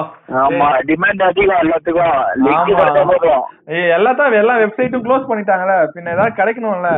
ஆமா 0.40 0.68
டிமாண்ட் 0.88 1.22
அதிகம் 1.28 1.62
எல்லாத்துக்கும். 1.64 2.16
லிங்க் 2.46 2.72
போதும். 3.10 3.44
ஏய் 3.76 3.92
எல்லா 3.96 4.12
வெப்சைட்டும் 4.64 5.04
க்ளோஸ் 5.06 5.28
பண்ணிட்டாங்கல்ல. 5.30 5.76
பின்ன 5.94 6.14
ஏதாவது 6.16 6.38
கிடைக்கணும்ல. 6.40 6.90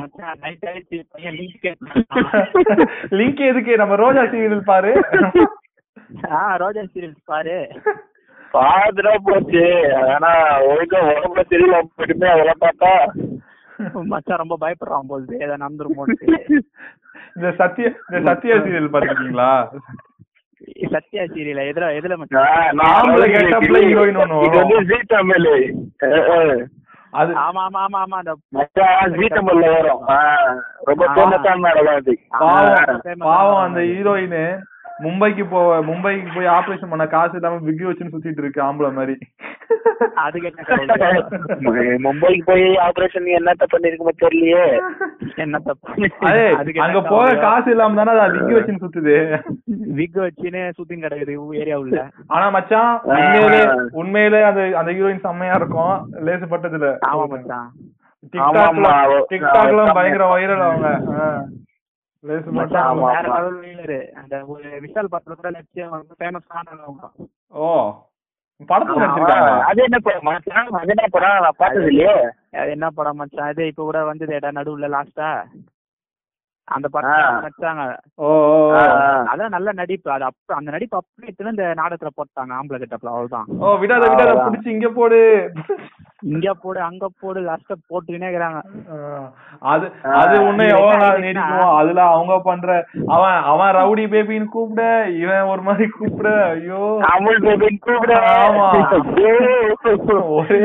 மச்சான் 0.00 0.38
நைட் 0.42 0.66
ஆயிடுச்சு 0.70 0.98
பையன் 1.14 1.36
லிங்க் 1.40 1.64
கேட்டான். 1.66 2.04
லிங்க் 3.20 3.42
எதுக்கு? 3.50 3.72
நம்ம 3.76 3.96
ரோஜா 4.04 4.24
சீரியல் 4.32 4.68
பாரு. 4.72 4.92
ரோஜா 6.62 6.82
சீரியல்ஸ் 6.92 7.22
பாரு. 7.24 7.56
பாத்துட்டா 8.54 9.12
போச்சு. 9.26 9.62
ஆனா 10.10 10.30
ஒழுங்கா 10.68 10.98
உடம்புல 11.10 11.42
தெரியல 11.52 11.76
போட்டுமே 11.90 12.28
அதெல்லாம் 12.32 12.62
பார்த்தா. 12.64 12.92
மச்சான் 14.10 14.40
ரொம்ப 14.40 14.56
பயப்படுறான் 14.62 15.08
போகுது 15.08 15.38
ஏதோ 15.44 15.54
நடந்துரும் 15.56 16.00
இந்த 17.36 17.48
சத்ய 17.60 17.86
இந்த 18.08 18.18
சத்யா 18.28 18.56
சீரியல் 18.64 18.92
பாத்துருக்கீங்களா 18.94 19.50
சத்யா 20.92 21.22
சீரியல்? 21.26 21.60
எதுல 21.70 21.86
எதுல 21.98 22.16
மச்சான்? 22.18 22.50
நான் 22.72 22.90
ஆம்பளை 22.96 23.26
getup 23.32 23.64
ல 23.66 23.78
heroine 23.84 24.18
ஒண்ணு 24.22 24.36
இது 24.46 24.58
வந்து. 24.60 24.76
ஜீ 24.90 24.98
தமிழ். 25.08 25.48
அது 27.12 27.30
ஆமா 27.40 27.62
ஆமா 27.64 27.80
ஆமா 27.84 27.98
ஆமா 28.02 28.18
அந்த 28.20 28.32
மச்சான் 28.52 29.14
ஜீ 29.16 29.26
தமிழ்ல 29.30 29.66
வரும். 29.74 30.02
ரொம்ப 30.88 31.02
அது. 31.94 32.14
பாவம் 32.34 33.24
பாவம் 33.24 33.62
அந்த 33.64 33.80
ஹீரோயின். 33.90 34.38
மும்பைக்கு 35.00 35.44
போ 35.50 35.60
மும்பைக்கு 35.82 36.30
போய் 36.34 36.46
ஆபரேஷன் 36.46 36.90
பண்ண 36.90 37.06
காசு 37.06 37.34
இல்லாம 37.34 37.58
பிக் 37.58 37.84
வச்சுன்னு 37.88 38.12
சுத்திட்டு 38.14 38.42
இருக்கு 38.42 38.60
ஆம்பளை 38.62 38.92
மாதிரி. 38.92 39.14
அதுக்கு? 40.14 40.50
மும்பைக்கு 42.06 42.42
போய் 42.44 42.64
ஆபரேஷன் 42.86 43.28
என்னத்த 43.38 43.64
பண்ணிருக்குமோ 43.72 44.14
தெரியலையே. 44.22 44.64
என்ன 45.36 45.58
தப்பு? 45.58 46.08
அதே 46.18 46.54
அதுக்கு 46.54 46.80
அங்க 46.80 47.02
போக? 47.02 47.36
காசு 47.36 47.70
இல்லாம 47.70 48.04
தானே 48.04 48.18
அது 48.18 48.38
பிக் 48.38 48.56
வச்சுன்னு 48.58 48.84
சுத்துது. 48.84 49.16
விக் 50.00 50.20
வச்சுன்னு 50.26 50.62
சுத்தின் 50.78 51.04
கிடக்குது 51.04 51.56
ஏரியா 51.62 51.78
உள்ள. 51.78 52.08
ஆனா 52.26 52.48
மச்சான். 52.48 53.00
உண்மையிலே 53.02 53.62
உண்மையிலே 53.92 54.42
அந்த 54.42 54.62
அந்த 54.78 54.92
ஹீரோயின் 54.92 55.24
செம்மையா 55.26 55.54
இருக்கும். 55.54 55.94
லேசுப்பட்டதுல 56.28 56.92
ஆமா 57.10 57.26
மச்சான். 57.28 57.68
டிக்டாக்ல. 58.32 58.88
டிக்டாக்லாம் 59.32 59.94
பயங்கர 59.94 60.26
வைரல் 60.34 60.66
அவங்க. 60.68 60.88
அந்த 64.14 64.34
ஒரு 64.46 64.66
விஷால் 64.82 65.12
படத்துல 65.12 65.34
கூட 65.34 65.50
நடிச்சு 65.50 65.80
அவன் 65.86 66.04
ஃபேமஸ் 66.18 66.52
ஆனவங்க 66.58 67.08
ஓ 67.54 67.68
படத்துல 68.70 69.00
நடிச்சிருக்காங்க 69.02 69.50
அது 69.68 69.80
என்ன 69.82 69.98
படம்? 70.00 70.26
மச்சான் 70.26 70.68
அது 70.80 70.92
என்ன 70.94 71.06
படம்? 71.08 71.56
பார்த்தது 71.58 71.88
இல்லையே 71.92 72.14
அது 72.60 72.70
என்ன 72.70 72.88
படம் 72.90 73.18
மச்சான்? 73.20 73.48
அது 73.48 73.62
இப்ப 73.66 73.82
கூட 73.82 74.00
வந்தது 74.04 74.36
இடம் 74.36 74.58
நடுவுல 74.58 74.90
லாஸ்டா 74.94 75.30
அந்த. 76.64 76.88
படம் 76.88 77.10
நடிச்சாங்க. 77.10 77.82
அதான் 79.30 79.48
நல்ல 79.48 79.72
நடிப்பு. 79.72 80.10
அது 80.10 80.24
அப்ப 80.24 80.54
அந்த 80.54 80.70
நடிப்பு 80.70 80.98
அப்படியே 80.98 81.30
எடுத்துன்னு 81.30 81.50
இந்த 81.50 81.74
நாடகத்துல 81.76 82.10
போட்டாங்க 82.16 82.52
ஆம்பளை 82.52 82.78
கிட்டப்ல 82.78 83.06
அவ்வளவுதான். 83.06 83.44
ஓ 83.58 83.76
விடாத 83.76 84.04
விடாத. 84.08 84.32
புடிச்சு 84.42 84.68
இங்க 84.68 84.88
போடு. 84.88 85.20
இங்க 86.22 86.54
போடு 86.54 86.80
அங்க 86.80 87.08
போடு 87.20 87.40
லாஸ்டா 87.40 87.74
போட்டுக்கினே 87.88 88.28
இருக்கிறாங்க. 88.28 88.60
அது 89.58 89.86
அது 90.02 90.34
எவ்வளவு 90.36 90.96
நாள் 90.96 91.00
ஆயிடுச்சுன்னா- 91.00 91.22
நீடிக்கும் 91.22 91.76
அதுல 91.76 92.02
அவங்க 92.06 92.40
பண்ற 92.44 92.86
அவன் 93.06 93.42
அவன் 93.42 93.74
ரவுடி 93.74 94.06
பேபின்னு 94.06 94.44
கூப்பிட 94.44 94.84
இவன் 95.16 95.40
ஒரு 95.42 95.62
மாதிரி 95.62 95.88
கூப்பிட 95.88 96.44
ஐயோ. 96.44 96.98
அமுல் 97.08 97.40
பேபின்னு 97.40 97.78
கூப்பிடு. 97.80 98.14
ஆமா. 98.14 98.66
ஒரே 100.30 100.62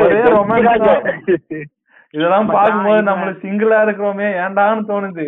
ஒரே 0.00 0.22
ரொமான்ஸ் 0.30 1.77
இதெல்லாம் 2.14 2.46
இவன் 2.82 3.08
நம்மள 3.08 3.30
சிங்கிளா 3.40 3.78
இருக்கிறோமே 3.84 4.28
ஏன்டான்னு 4.42 4.88
தோணுது. 4.88 5.26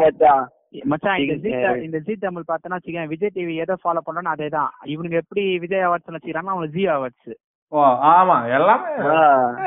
மச்சான். 0.00 0.46
மச்சான் 0.84 1.20
இந்த 1.22 1.34
ஜி 1.44 1.50
இந்த 1.84 1.98
ஜி 2.00 2.14
தமிழ் 2.18 2.48
பார்த்தனா 2.48 2.76
வச்சுக்கேன் 2.76 3.08
விஜய் 3.08 3.34
டிவி 3.36 3.54
எதை 3.62 3.74
ஃபாலோ 3.80 4.00
பண்ணணும் 4.06 4.32
அதே 4.32 4.48
தான் 4.50 4.70
இவனுங்க 4.90 5.16
எப்படி 5.22 5.44
விஜய் 5.58 5.86
அவார்ட்ஸ் 5.86 6.10
வச்சுக்கிறாங்க 6.10 6.52
அவங்க 6.52 6.68
ஜி 6.74 6.84
அவார்ட்ஸ் 6.88 7.30
ஓ 7.72 7.80
ஆமா 8.10 8.36
எல்லாமே. 8.54 8.92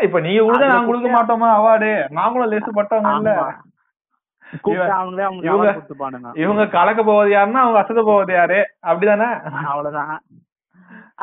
இப்ப 0.02 0.20
நீங்க 0.22 0.40
கொடுத்தா 0.42 0.72
நாங்க 0.72 0.90
கொடுக்க 0.90 1.10
மாட்டோமா 1.12 1.50
அவார்டு? 1.58 1.92
நாங்களும் 2.12 2.52
லேசு 2.54 2.72
பட்டவங்க 2.74 3.14
இல்ல 3.16 3.34
கூப்பிட்டா 4.64 4.96
அவங்களே 4.98 5.24
அவங்க 5.24 5.44
இவங்க- 6.42 6.72
கலக்க 6.74 7.02
போவது 7.04 7.30
யாருன்னா 7.34 7.62
அவங்க 7.64 7.80
அசத 7.80 8.02
போவது 8.04 8.34
யாரு? 8.34 8.60
அப்படிதானே? 8.86 9.30
அவ்வளவுதான். 9.66 10.12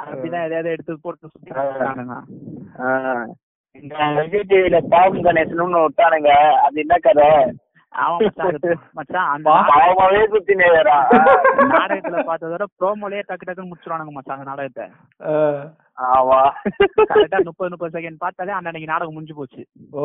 அப்படிதான் 0.01 0.47
எதையாவது 0.47 0.71
எடுத்து 0.71 0.99
போட்டு. 0.99 1.27
இந்த 3.77 3.95
விஜய் 4.17 4.47
டிவில 4.51 4.77
பாவம் 4.93 5.25
கணேசன் 5.25 5.75
விட்டானுங்க. 5.77 6.31
அது 6.65 6.81
என்ன 6.81 6.95
கதை? 7.01 7.29
பாவமாவே 9.69 10.21
சுத்தி 10.33 10.55
நேரா 10.55 10.97
நாடகத்துல 11.71 12.19
பார்த்ததோட 12.29 12.65
ப்ரோமோலயே 12.79 13.23
டக்கு 13.23 13.47
டக்குன்னு 13.47 13.71
முடிச்சிருவானுங்க 13.71 14.13
மச்சான் 14.13 14.45
நாடகத்தை. 14.45 14.85
ஆமா. 16.11 16.39
கரெக்டா 17.11 17.41
முப்பது 17.49 17.71
முப்பது 17.71 17.97
செகண்ட் 17.97 18.19
பார்த்தாலே 18.19 18.53
அன்னைக்கு 18.53 18.93
நாடகம் 18.93 19.15
முடிஞ்சு 19.15 19.35
போச்சு. 19.35 19.63
ஓ. 19.95 20.05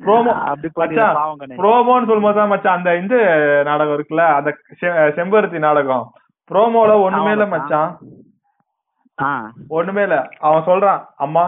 ப்ரோமோ 0.00 0.32
அப்படி 0.44 0.68
பாவம் 1.14 1.58
ப்ரோமோன்னு 1.60 2.08
சொல்லும்போது 2.08 2.46
மச்சான் 2.46 2.78
அந்த 2.78 2.92
இந்த 2.96 3.16
நாடகம் 3.62 3.96
இருக்குல்ல 3.96 4.24
அந்த 4.36 4.52
செம்பருத்தி 5.16 5.58
நாடகம். 5.58 6.06
ப்ரோமோல 6.50 6.94
ஒண்ணுமே 7.02 7.32
இல்ல 7.32 7.46
மச்சான். 7.46 7.92
ஆ. 9.18 9.28
ஒண்ணுமே 9.70 10.02
இல்ல. 10.02 10.18
அவன் 10.40 10.66
சொல்றான் 10.66 11.02
அம்மா 11.18 11.44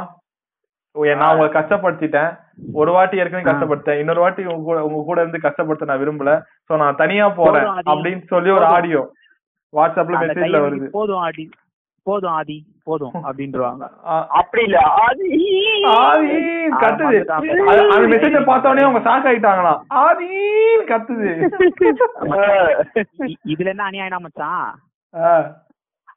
நான் 0.95 1.37
உங்களை 1.37 1.49
கஷ்டப்படுத்திட்டேன். 1.51 2.39
ஒரு 2.73 2.93
வாட்டி 2.93 3.17
ஏற்கனவே. 3.17 3.51
கஷ்டப்படுத்தேன் 3.51 3.99
இன்னொரு 3.99 4.21
வாட்டி 4.21 4.45
உங்க 4.45 4.63
கூட 4.63 4.85
உங்க 4.85 5.03
கூட 5.05 5.21
இருந்து 5.21 5.49
கஷ்டப்படுத்த 5.49 5.85
நான் 5.85 5.99
விரும்பல. 5.99 6.43
சோ 6.69 6.77
நான் 6.77 6.97
தனியா 6.97 7.29
போறேன். 7.29 7.65
அப்படின்னு 7.65 8.27
சொல்லி 8.27 8.51
ஒரு. 8.51 8.65
ஆடியோ 8.65 9.13
வாட்ஸ்அப்ல 9.73 10.19
மெசேஜ்ல 10.23 10.59
வருது. 10.65 10.87
போதும் 10.87 11.17
ஆதி. 11.17 11.49
போதும் 12.03 12.31
ஆதி. 12.31 12.57
போதும் 12.85 13.13
அப்படின்றவாங்க. 13.15 13.83
ஆ, 14.05 14.27
அப்படி 14.29 14.63
இல்ல. 14.63 14.79
ஆதி. 14.79 15.29
ஆதி 15.83 16.37
கத்துது. 16.83 17.19
அந்த 17.27 18.17
மெசேஜ 18.17 18.41
பார்த்தோன்னே 18.43 18.83
அவங்க 18.85 19.03
ஷாக் 19.05 19.29
ஆயிட்டாங்களாம் 19.31 19.81
ஆதி 19.89 20.29
கத்துது. 20.91 21.31
இதுல 23.45 23.67
என்ன 23.67 23.89
அநியாயம்னா 23.91 24.19
மச்சான். 24.19 24.75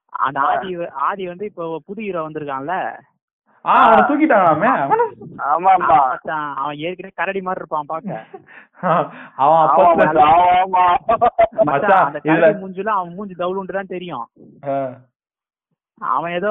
அந்த 0.10 0.40
ஆதி 0.40 0.78
ஆதி 0.86 1.28
வந்து 1.28 1.46
இப்போ 1.46 1.82
புது 1.86 2.02
ஹீரோ 2.02 2.30
வந்திருக்கான்ல. 2.30 2.76
அவனை 3.65 4.02
தூக்கிட்டாங்களாமே 4.04 4.70
ஆமா 5.48 5.72
ஆமா 5.76 5.98
அவன் 6.58 6.78
ஏற்கனவே 6.80 7.13
கரடி 7.15 7.41
மாதிரி 7.41 7.62
இருப்பான் 7.62 7.86
பாக்க 7.86 8.24
அவன் 9.36 9.62
அப்ப 9.63 9.82
மச்சான், 11.65 12.06
அந்த 12.06 12.20
கரடி 12.20 12.60
மூஞ்சில 12.62 12.91
அவன் 12.98 13.15
மூஞ்சி 13.15 13.36
தான் 13.74 13.93
தெரியும். 13.96 14.26
அவன் 16.02 16.34
ஏதோ 16.38 16.50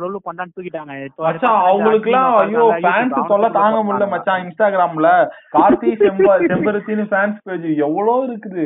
ரொல்லு 0.00 0.18
பண்ணான்னு 0.26 0.54
தூக்கிட்டாங்க. 0.54 0.92
இப்போ 1.08 1.26
அவங்களுக்கு 1.68 2.08
எல்லாம் 2.10 2.30
ஐயோ 2.38 2.64
ஃபேன்ஸ் 2.84 3.28
சொல்ல 3.30 3.48
தாங்க 3.56 3.78
முடியல 3.86 4.06
மச்சான் 4.12 4.42
இன்ஸ்டாகிராம்ல 4.44 5.10
கார்த்தி 5.54 5.90
செம்ப 6.00 6.30
செம்பருத்தின்னு 6.50 7.04
ஃபேன்ஸ் 7.12 7.38
பேஜ் 7.48 7.68
எவ்வளவு 7.86 8.24
இருக்குது? 8.28 8.64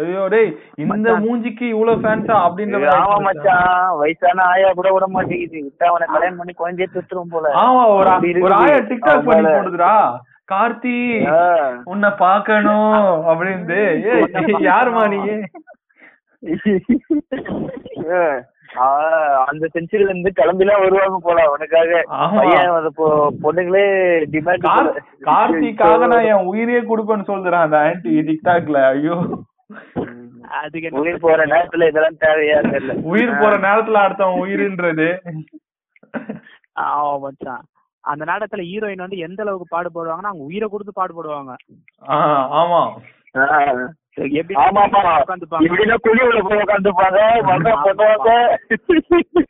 ஐயோ 0.00 0.22
டேய் 0.34 0.50
இந்த. 0.84 1.16
மூஞ்சிக்கு 1.24 1.66
இவ்வளவு 1.74 2.02
ஃபேன்ஸா 2.04 2.36
அப்படின்ற 2.48 2.92
ஆமா 2.98 3.16
மச்சான். 3.28 3.72
வயசான 4.02 4.44
ஆயா 4.52 4.70
கூட 4.80 4.90
விட 4.96 5.08
மாட்டேங்குது. 5.16 5.64
விட்டா 5.66 5.88
அவனை 5.92 6.08
கல்யாணம் 6.14 6.40
பண்ணி 6.42 6.54
குழந்தைய 6.62 6.88
பெற்றுரும் 6.94 7.34
போல. 7.34 7.54
ஆமா 7.64 7.82
ஒரு. 7.96 8.14
ஒரு 8.46 8.56
ஆயா 8.60 8.78
டிக்டாக் 8.92 9.26
பண்ணி 9.30 9.50
போடுதுடா. 9.56 9.94
கார்த்தி. 10.52 10.96
உன்னை 11.92 12.08
பாக்கணும் 12.24 12.96
அப்படின்னு 13.30 13.82
யாருமா 14.70 15.04
நீ? 15.12 15.20
அந்த 19.44 19.68
செஞ்சுரில 19.74 20.08
இருந்து 20.08 20.32
கிளம்பிலாம் 20.36 20.80
வருவாங்க 20.80 21.18
போல 21.22 21.40
பொ- 22.96 23.30
பொண்ணுங்களே 23.42 23.84
டிமாண்ட் 24.30 24.64
கார்- 24.68 24.92
கார்த்திக்காக 25.24 25.98
நான் 26.06 26.24
என் 26.24 26.46
உயிரையே 26.46 26.80
கொடுப்பேன்னு 26.80 27.24
சொல்றேன் 27.24 27.60
அந்த 27.60 27.78
ஆன்டி 27.78 28.20
டிக்டாக்ல 28.20 28.84
ஐயோ. 28.86 29.16
உயிர் 31.00 31.20
போற 31.20 31.46
நேரத்துல 31.46 31.88
இதெல்லாம் 31.88 32.18
தேவையா 32.20 32.60
தெரியல. 32.66 33.02
உயிர் 33.02 33.38
போற 33.38 33.56
நேரத்துல 33.58 34.02
அடுத்தவன் 34.02 34.40
உயிர்ன்றது. 34.40 35.08
ஆமா 36.80 37.20
மச்சான். 37.20 37.62
அந்த 38.04 38.24
நாடகத்துல 38.24 38.62
ஹீரோயின் 38.62 38.96
வந்து 38.96 39.18
எந்த 39.18 39.42
அளவுக்கு 39.42 39.76
பாடுபடுவாங்கன்னா 39.76 40.30
அவங்க 40.30 40.44
உயிரை 40.44 40.68
கொடுத்து 40.68 40.92
பாடுபடுவாங்க. 41.00 41.52
ஆமா. 42.56 42.80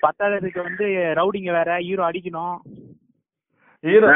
பத்தாததுக்கு 0.06 0.62
வந்து 0.62 0.86
ரவுடிங்க 1.16 1.52
வேற 1.52 1.76
ஹீரோ 1.78 2.10
அடிக்கணும். 2.10 2.56
ஹீரோ. 3.80 4.06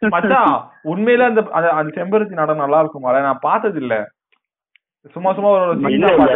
மச்சான் 0.00 0.70
உண்மையில 0.84 1.18
அந்த 1.18 1.42
அந்த- 1.50 1.82
செம்பருத்தி 1.94 2.32
நாடகம் 2.32 2.56
நல்லா 2.56 2.78
இருக்குமா 2.78 3.20
நான் 3.20 3.38
பார்த்தது 3.40 3.80
இல்ல 3.80 4.10
சும்மா 5.10 5.32
சும்மா 5.32 5.50
ஒரு. 5.50 5.76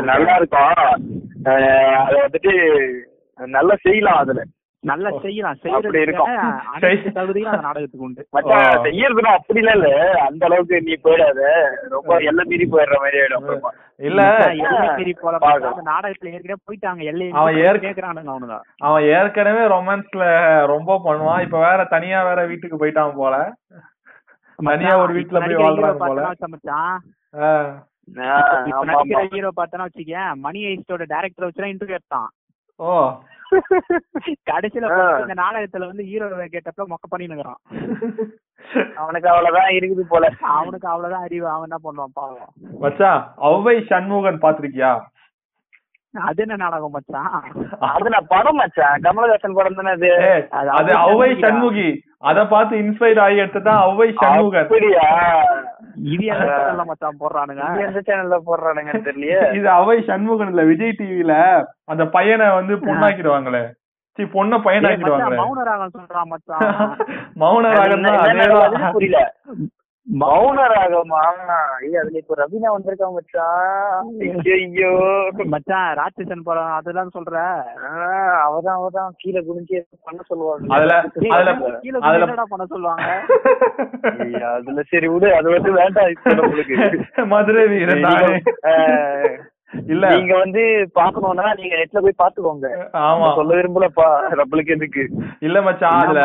நல்லா 0.03 0.35
இருக்கும் 0.35 0.73
அது 1.45 2.29
வந்துட்டு 2.29 2.93
நல்லா 3.37 3.75
செய்யலாம் 3.81 4.17
அதுல. 4.17 4.45
நல்லா 4.81 5.11
செய்யலாம். 5.19 5.53
அப்படி 5.53 5.75
செய்யறதுக்கு 5.75 6.01
இருக்கும். 6.01 7.13
தகுதியும் 7.13 7.51
அந்த 7.51 7.63
நாடகத்துக்கு 7.63 8.07
உண்டு. 8.07 8.27
செய்யறதுனா 8.33 9.37
அப்படிலாம் 9.37 9.87
இல்ல 9.87 10.11
அந்த 10.11 10.47
அளவுக்கு 10.47 10.83
நீ 10.83 10.93
போயிடாத. 10.93 11.41
ரொம்ப 11.89 12.17
எல்லாம் 12.17 12.47
மீறி 12.47 12.65
போயிடுற 12.65 12.99
மாதிரி 12.99 13.19
ஆயிடும். 13.19 13.61
இல்ல 13.97 14.37
எல்லை 14.37 14.91
மீறி. 14.97 15.13
பார்க்கலாம். 15.13 15.75
அந்த 15.75 15.91
நாடகத்துல 15.91 16.33
ஏற்கனவே 16.33 16.55
போயிட்டாங்க. 16.67 17.05
எல்லை 17.05 17.31
அவன் 17.31 17.57
ஏற்க- 17.57 17.89
கேக்குறானுங்க 17.89 18.35
அவனுங்க. 18.35 18.61
அவன் 18.77 19.03
ஏற்கனவே 19.03 19.75
ரொமான்ஸ்ல 19.75 20.67
ரொம்ப 20.67 21.01
பண்ணுவான். 21.05 21.41
இப்ப 21.41 21.59
வேற 21.59 21.85
தனியா 21.85 22.25
வேற 22.29 22.47
வீட்டுக்கு 22.47 22.87
போயிட்டான் 22.87 23.15
போல. 23.15 23.53
தனியா 24.57 24.99
ஒரு 24.99 25.15
வீட்டுல 25.15 25.45
போய் 25.45 25.55
வாழ்றாங்க 25.55 25.97
போல. 25.97 26.33
மச்சான்? 26.47 27.03
ஆ. 27.39 27.65
ஆ, 28.19 28.63
இப்ப 28.65 28.85
ஆமா 28.85 28.89
நடிக்கிற 28.89 29.11
ஆமா 29.11 29.29
ஹீரோ 29.29 29.49
பார்த்தனா 29.57 29.85
வச்சுக்கேன் 29.87 30.35
மணி 30.35 30.65
ஐஸ்டோட 30.65 31.05
டைரக்டர் 31.07 31.49
வச்சுலாம் 31.49 31.75
இன்டர்வியூ 31.75 31.89
எடுத்தான். 31.89 32.29
ஓ. 32.77 33.19
கடைசியில 34.49 34.89
இந்த 35.23 35.35
நாடகத்துல 35.41 35.89
வந்து 35.91 36.05
ஹீரோ 36.05 36.27
கேட்டப்ப 36.49 36.87
மொக்க 36.91 37.07
பண்ணினுக்குறான் 37.13 37.61
அவனுக்கு 39.01 39.29
அவ்வளவுதான் 39.31 39.71
இருக்குது 39.77 40.03
போல. 40.11 40.25
அவனுக்கு 40.55 40.87
அவ்வளவுதான் 40.89 41.25
அறிவு. 41.27 41.47
அவன் 41.49 41.67
என்ன 41.69 41.79
பண்ணுவான் 41.85 42.13
பாவம். 42.15 42.51
மச்சான் 42.81 43.21
ஔவை 43.49 43.75
சண்முகன் 43.89 44.43
பாத்திருக்கியா 44.43 44.91
அது 46.15 46.43
என்ன 46.43 46.57
நாடகம் 46.63 46.95
மச்சான்? 46.95 47.33
அது 47.89 48.09
நான் 48.15 48.29
படம் 48.31 48.59
மச்சான். 48.61 49.01
கமலஹாசன் 49.07 49.57
படம் 49.59 49.77
தானே 49.79 49.91
அது? 49.97 50.11
அது 50.79 50.93
சண்முகிடா. 50.95 51.41
சண்முகி. 51.43 51.89
அத 52.31 52.45
பார்த்து 52.53 52.75
இன்ஸ்பயர் 52.83 53.21
ஆகி 53.25 53.43
எடுத்ததான் 53.43 53.83
ஔவை 53.89 54.09
சண்முகன். 54.23 54.65
அப்படியா? 54.65 55.05
இது 56.13 56.25
என்ன 56.33 56.47
சேனல்ல 56.53 56.85
மச்சான் 56.91 57.21
போடுறானுங்க? 57.23 57.65
இது 57.75 57.85
எந்த 57.89 58.01
சேனல்ல 58.09 58.39
போடுறானுங்கன்னு 58.49 59.07
தெரியலையே. 59.09 59.41
இது 59.59 59.69
அவை 59.79 59.97
சண்முகன் 60.11 60.51
இல்ல 60.55 60.65
விஜய் 60.71 60.99
டிவில 61.01 61.35
அந்த 61.93 62.05
பையனை 62.17 62.49
வந்து 62.59 62.77
பொண்ணாக்கிடுவாங்களே. 62.87 63.63
சி 64.19 64.25
பொண்ண 64.37 64.55
பையனாக்கிடுவாங்களே 64.67 65.29
மச்சான், 65.29 65.41
மௌனராகம் 65.45 65.95
சொல்றான் 65.99 66.31
மச்சான். 66.33 66.65
மௌன 67.43 67.75
ராகம் 67.79 68.07
தான் 68.07 68.23
அதேதான். 68.25 68.93
புரியல. 68.97 69.21
மௌன 70.09 70.59
ராகமா 70.73 71.19
ஐயா 71.79 71.99
அதுல 72.03 72.21
இப்ப 72.21 72.37
ரவீனா 72.39 72.69
வந்திருக்காங்க 72.75 73.17
மச்சான் 73.17 74.07
ஐயோ 74.27 74.55
ஐயோ. 74.59 74.93
மச்சான் 75.53 75.91
ராட்சசன் 75.99 76.47
படம் 76.47 76.71
அதெல்லாம் 76.77 77.13
சொல்ற? 77.17 77.35
அவதான் 78.47 78.79
அவதான். 78.79 79.11
கீழே 79.21 79.41
குனிஞ்சு 79.41 79.79
பண்ண 80.07 80.21
சொல்லுவாங்க. 80.29 80.71
அதுல 80.75 80.95
கீழே 81.17 81.53
பண்ண 82.47 82.67
சொல்லுவாங்க? 82.67 83.09
அதுல 84.55 84.85
சரி 84.93 85.09
விடு. 85.09 85.31
அது 85.35 85.55
வந்து 85.57 85.73
வேண்டாம் 85.79 86.11
இப்ப 86.15 86.35
நம்மளுக்கு. 86.41 86.79
மதுரை 87.35 87.65
வீரன் 87.67 88.07
இல்ல. 89.89 90.05
நீங்க 90.13 90.35
வந்து 90.37 90.63
பாக்கணும்னா 90.95 91.47
நீங்க 91.57 91.75
நெட்ல 91.77 92.01
போய் 92.05 92.21
பாத்துக்கோங்க 92.21 92.69
ஆமா. 93.03 93.25
நான் 93.25 93.39
சொல்ல 93.39 93.57
விரும்பலப்பா. 93.59 94.07
நம்மளுக்கு 94.41 94.77
எதுக்கு? 94.77 95.03
இல்ல 95.41 95.59
மச்சான் 95.63 95.99
அதுல 96.03 96.23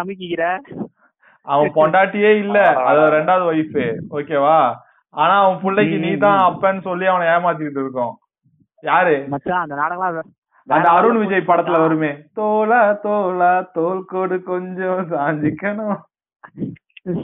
அமுக்கிக்கிற? 0.00 0.44
அவன் 1.46 1.70
பொண்டாட்டியே 1.78 2.30
இல்ல. 2.42 2.58
அது 2.88 3.00
ரெண்டாவது 3.14 3.44
ஒய்ஃப் 3.50 3.78
ஓகேவா 4.16 4.58
ஆனா 5.14 5.34
அவன் 5.40 5.58
பிள்ளைக்கு 5.62 5.96
நீ 5.98 6.10
தான் 6.18 6.40
அப்பன்னு 6.48 6.82
சொல்லி 6.86 7.06
அவனை 7.06 7.26
ஏமாத்திட்டு 7.32 7.80
இருக்கோம். 7.82 8.14
யாரு? 8.82 9.16
அந்த 10.68 10.88
அருண் 10.92 11.18
விஜய் 11.20 11.48
படத்துல 11.48 11.78
வருமே. 11.80 12.10
தோலா 12.38 12.80
தோலா 13.04 13.48
தோல் 13.74 14.02
கோடு 14.04 14.36
கொஞ்சம் 14.44 15.02
சாஞ்சிக்கணும். 15.12 15.98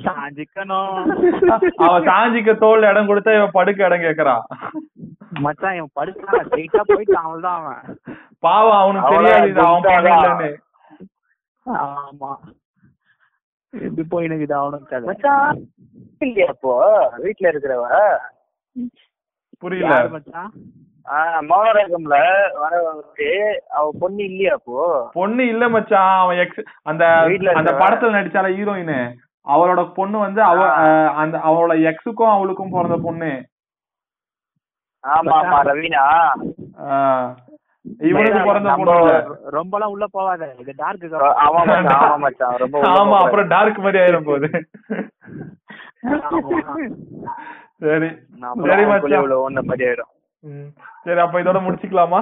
சாஞ்சிக்கணும். 0.05 0.95
அவன் 1.85 2.07
சாஞ்சிக்க 2.09 2.53
தோல்ல 2.63 2.91
இடம் 2.93 3.11
கொடுத்தா 3.11 3.37
இவன் 3.37 3.57
படுக்க 3.57 3.89
இடம் 3.89 4.07
கேக்குறான் 4.07 4.45
மச்சான் 5.41 5.77
இவன் 5.79 5.93
படுத்தான் 5.95 6.45
ஸ்ட்ரைட்டா 6.47 6.81
அவன்தான் 7.23 7.59
அவன். 7.61 7.83
பாவம் 8.43 8.81
அவனுக்கு 8.81 9.11
அவன 9.11 9.27
தெரியாது 9.27 9.63
அவன். 9.67 9.87
பண்ணலன்னு. 9.89 10.51
ஆமா. 11.67 12.33
போயினுக்குது 14.13 14.55
அவனுக்கு 14.55 14.87
கதை 14.87 15.07
மச்சான் 15.09 15.59
இல்லையா 16.21 16.49
அப்போ? 16.49 16.75
வீட்டுல 17.19 17.51
இருக்கிறவ? 17.53 17.87
புரியல. 19.63 19.95
மச்சான்? 20.09 20.51
மௌனராகம்ல 21.51 22.17
வரவங்களுக்கு 22.61 23.29
அவ 23.77 23.85
பொண்ணு 24.01 24.23
இல்லையா 24.25 24.53
அப்போ? 24.53 24.81
பொண்ணு 25.15 25.45
இல்ல 25.47 25.65
மச்சான் 25.69 26.17
அவன் 26.19 26.41
எக்ஸ் 26.41 26.61
அந்த 26.85 27.05
வீட்ல 27.31 27.55
அந்த? 27.61 27.73
படத்துல 27.83 28.17
நடிச்சால 28.17 28.51
ஹீரோயின். 28.57 28.97
அவளோட 29.47 29.83
பொண்ணு 29.95 30.17
வந்து 30.19 30.41
அவ 30.45 30.63
அந்த 31.17 31.37
அவளோட 31.45 31.75
எக்ஸுக்கும் 31.91 32.35
அவளுக்கும் 32.35 32.73
பிறந்த 32.73 32.99
பொண்ணு. 33.07 33.31
ஆமா 35.05 35.35
ஆமா 35.41 35.59
ரவீனா 35.63 36.05
இல்ல. 38.01 39.13
ரொம்பலாம் 39.53 39.93
உள்ள 39.95 40.07
போவாத 40.13 40.49
இது 40.61 40.73
டார்க் 40.77 41.05
ஆமா 41.45 41.61
மச்சான் 41.65 42.03
ஆமா 42.03 42.17
மச்சான். 42.19 42.57
ரொம்ப 42.63 42.77
உள்ள 42.79 42.91
ஆமா 42.93 43.05
போகாத. 43.07 43.23
அப்புறம் 43.25 43.49
டார்க் 43.49 43.81
மாதிரி 43.81 44.01
ஆயிரும் 44.01 44.29
போகுது 44.29 44.49
சரி 47.83 48.09
சரி 48.63 48.85
மச்சான். 48.87 49.29
மாதிரி 49.67 49.85
ஆயிடும். 49.89 50.13
சரி 51.07 51.21
அப்ப 51.21 51.43
இதோட 51.43 51.61
முடிச்சுக்கலாமா? 51.65 52.21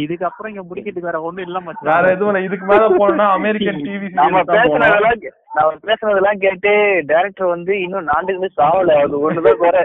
இதுக்கப்புறம் 0.00 0.50
இங்க 0.50 0.62
முடிக்கிறதுக்கு 0.64 1.08
வேற 1.08 1.20
ஒண்ணும் 1.22 1.46
இல்ல 1.46 1.58
மச்சான். 1.60 1.88
வேற 1.90 2.04
எதுவும் 2.14 2.30
இல்ல. 2.32 2.42
இதுக்கு 2.46 2.66
மேல 2.66 2.86
போனோம்னா 2.94 3.26
அமெரிக்கன் 3.36 3.80
டிவி 3.86 4.08
சீரியல் 4.10 5.26
தான் 5.50 5.64
போனோம் 5.64 5.86
பேசுனதெல்லாம் 5.86 6.40
கேட்டு 6.40 6.72
டைரக்டர் 7.06 7.46
வந்து 7.46 7.72
இன்னும் 7.80 8.08
நாண்டுக்கு 8.08 8.48
சாவல 8.58 8.96
அது 9.02 9.16
ஒண்ணுதான் 9.20 9.60
குறை 9.62 9.82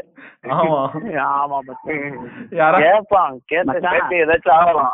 ஆமா. 0.56 0.80
ஆமா 1.30 1.58
கேட்பான் 2.82 3.38
கேட்ட 3.46 3.76
ஏதாச்சும் 4.18 4.58
ஆகலாம். 4.58 4.92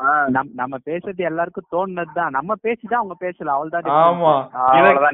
நம்ம 0.53 0.75
பேசுறது 0.85 1.21
எல்லாருக்கும் 1.29 1.71
தோணுனது 1.73 2.13
தான் 2.13 2.31
நம்ம 2.31 2.55
பேசிதான் 2.63 3.01
அவங்க 3.01 3.17
பேசல. 3.21 3.55
அவள்தான் 3.55 3.89
ஆமா. 4.01 4.33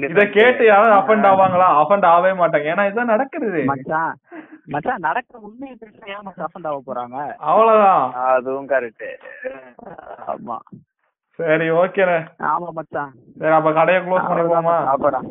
இத. 0.08 0.26
கேட்டு 0.36 0.66
யாரும் 0.66 0.98
அஃபண்ட் 1.00 1.30
ஆவாங்களா 1.32 1.70
அஃபண்ட் 1.82 2.06
ஆகவே 2.06 2.34
மாட்டாங்க. 2.34 2.72
ஏன்னா 2.74 2.86
இதுதான் 2.88 3.14
நடக்கிறது 3.16 3.64
மச்சான் 3.66 4.14
மச்சான் 4.68 5.06
நடக்க 5.06 5.40
உண்மையை 5.40 5.76
பேச 5.76 5.98
ஏன் 6.08 6.24
மச்சான் 6.24 6.48
அஃபண்ட் 6.48 6.70
ஆக 6.70 6.82
போறாங்க? 6.86 7.18
அவ்வளவுதான். 7.50 8.06
அதுவும் 8.32 8.70
கரெக்ட் 8.70 9.08
ஆமா. 10.34 10.58
சரி 11.40 11.68
ஓகேண்ணே 11.82 12.18
ஆமா 12.52 12.70
மச்சான். 12.78 13.12
சரி 13.42 13.54
அப்ப 13.58 13.72
கடையை 13.80 14.00
க்ளோஸ் 14.06 14.28
பண்ணிப்போமா? 14.30 14.76
சாப்பாடா 14.90 15.22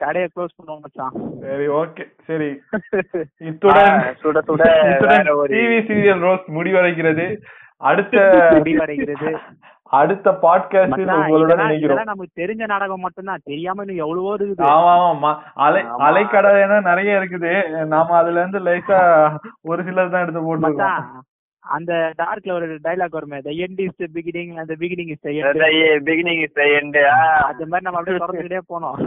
கடையை 0.00 0.28
க்ளோஸ் 0.34 0.54
பண்ணுவோம் 0.58 0.84
மச்சான். 0.84 1.12
சரி 1.42 1.66
ஓகே 1.80 2.04
சரி. 2.28 2.48
இத்துடன் 3.48 3.98
சுட 4.22 4.38
சுட 4.48 4.62
டிவி 5.54 5.78
சீரியல் 5.88 6.24
ரோஸ் 6.26 6.46
முடிவடைகிறது. 6.56 7.26
அடுத்த 7.80 8.16
முடிவடைகிறது. 8.58 9.30
அடுத்த 10.00 10.28
பாட்காஸ்டில் 10.42 10.92
மச்சான், 10.92 11.22
உங்களுடன் 11.22 11.60
நினைக்கிறோம் 11.62 12.10
நமக்கு 12.10 12.40
தெரிஞ்ச 12.40 12.62
நாடகம் 12.72 13.02
மட்டும்தான். 13.06 13.42
தெரியாம 13.50 13.82
இன்னும் 13.84 14.02
எவ்வளவோ 14.04 14.30
இருக்குது. 14.36 14.64
ஆமா 14.74 14.92
ஆமா 15.10 15.32
அலை. 15.66 15.82
அலைக்கடை 16.06 16.52
நிறைய 16.90 17.18
இருக்குது. 17.20 17.52
நாம 17.94 18.16
அதுல 18.20 18.40
இருந்து 18.42 18.62
லைட்டா 18.68 19.00
ஒரு 19.70 19.82
சிலர் 19.88 20.14
தான் 20.14 20.24
எடுத்து 20.26 20.42
போட்டுருக்கோம். 20.46 20.88
மச்சான் 20.94 21.28
அந்த 21.64 21.92
டார்க்ல 22.18 22.52
ஒரு 22.52 22.66
டைலாக் 22.84 23.10
வருமே 23.10 23.38
the 23.40 23.50
end 23.64 23.80
is 23.80 23.98
the 23.98 24.08
beginning 24.16 24.52
அந்த 24.56 24.74
beginning 24.74 25.10
is 25.14 25.22
the 25.22 25.32
beginning 26.08 26.40
is 26.46 26.58
end 26.78 26.98
அது 27.48 27.66
மாதிரி 27.66 27.86
நம்ம 27.86 27.98
அப்படியே 27.98 28.22
தொடர்ந்துட்டே 28.22 28.62
போனோம். 28.72 28.98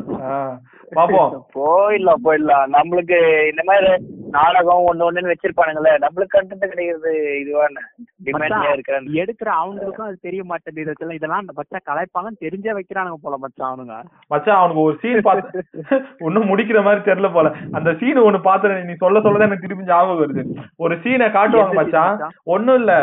பாப்போம். 0.92 1.34
போயிடலாம் 1.56 2.24
போயிடலாம். 2.26 2.68
நம்மளுக்கு 2.78 3.18
இந்த 3.52 3.64
மாதிரி 3.64 3.90
நாடகம் 4.30 4.88
ஒண்ணு 4.90 5.06
ஒண்ணுன்னு 5.08 5.34
வச்சிருப்பானுங்களே 5.34 5.94
நம்மளுக்கு 6.06 6.36
கண்டென்ட் 6.36 6.72
கிடைக்கிறது 6.72 7.12
இதுவான? 7.44 7.84
டிமாண்ட்லயே 8.28 8.72
இருக்கிறேன்? 8.74 9.06
எடுக்கிற 9.22 9.50
அவங்களுக்கும் 9.62 10.08
அது 10.08 10.18
தெரிய 10.28 10.44
மாட்டேங்குது 10.44 10.84
இதெல்லாம் 10.86 11.18
இதெல்லாம் 11.20 11.50
பச்சா 11.60 11.80
கலாய்ப்பாங்கன்னு 11.90 12.44
தெரிஞ்சே 12.46 12.76
வைக்கிறானுங்க 12.78 13.20
போல 13.26 13.38
மச்சான் 13.44 13.70
அவனுங்க. 13.72 13.98
மச்சான் 14.34 14.60
அவனுக்கு 14.62 14.86
ஒரு 14.88 14.98
சீன் 15.04 15.26
பார்த்து 15.28 15.64
ஒன்னும் 16.28 16.50
முடிக்கிற 16.52 16.80
மாதிரி 16.88 17.02
தெரியல 17.10 17.30
போல. 17.36 17.48
அந்த 17.78 17.90
சீன் 18.02 18.26
ஒண்ணு 18.28 18.42
பாத்து 18.50 18.74
நீ 18.90 18.96
சொல்ல 19.04 19.20
சொல்லதான் 19.20 19.50
எனக்கு 19.50 19.66
திருப்பி 19.66 19.90
ஞாபகம் 19.92 20.22
வருது. 20.24 20.44
ஒரு 20.84 20.96
சீனை 21.04 21.30
காட்டுவாங்க 21.38 21.76
மச்சான்? 21.82 22.18
ஒண்ணும் 22.48 22.76
இல்ல. 22.76 22.94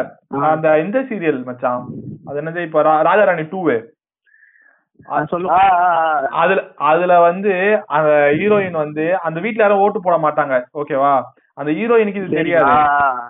அந்த 0.51 0.67
இந்த 0.79 0.99
சீரியல் 1.09 1.41
மச்சான். 1.47 1.83
அது 2.29 2.41
என்னது 2.43 2.67
இப்ப 2.69 2.83
ராஜாராணி 3.09 3.45
டூவு. 3.53 3.77
அதுல 6.41 6.59
அதுல 6.91 7.13
வந்து 7.21 7.53
அந்த 7.97 8.11
ஹீரோயின் 8.39 8.83
வந்து 8.83 9.05
அந்த 9.27 9.39
வீட்ல 9.41 9.65
யாரும் 9.65 9.83
ஓட்டு 9.85 10.01
போட 10.03 10.17
மாட்டாங்க. 10.25 10.57
ஓகேவா 10.81 11.15
அந்த 11.61 11.71
ஹீரோயினுக்கு 11.79 12.21
இது 12.23 12.39
தெரியாது. 12.41 12.75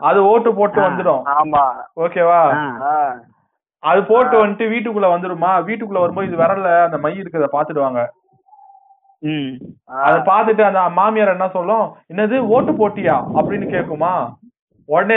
அது 0.09 0.19
ஓட்டு 0.25 0.51
போட்டு. 0.55 0.81
வந்துடும். 0.81 1.23
ஆமா. 1.37 1.63
ஓகேவா. 2.05 2.41
அது 3.83 4.01
போட்டு 4.11 4.35
வந்துட்டு 4.43 4.67
வீட்டுக்குள்ள 4.73 5.09
வந்துருமா? 5.13 5.53
வீட்டுக்குள்ள 5.69 6.03
வரும்போது 6.03 6.29
இது 6.29 6.43
விரல்ல 6.43 6.69
அந்த 6.89 6.99
மை 7.05 7.15
இருக்கிறத 7.21 7.49
பாத்துடுவாங்க 7.55 8.03
அத 10.05 10.15
பாத்துட்டு 10.29 10.63
அந்த 10.69 10.81
மாமியார் 10.99 11.35
என்ன 11.35 11.49
சொல்லும்? 11.57 11.85
என்னது 12.13 12.37
ஓட்டு 12.55 12.73
போட்டியா? 12.73 13.17
அப்படின்னு 13.39 13.67
கேக்குமா 13.75 14.13
உடனே. 14.93 15.17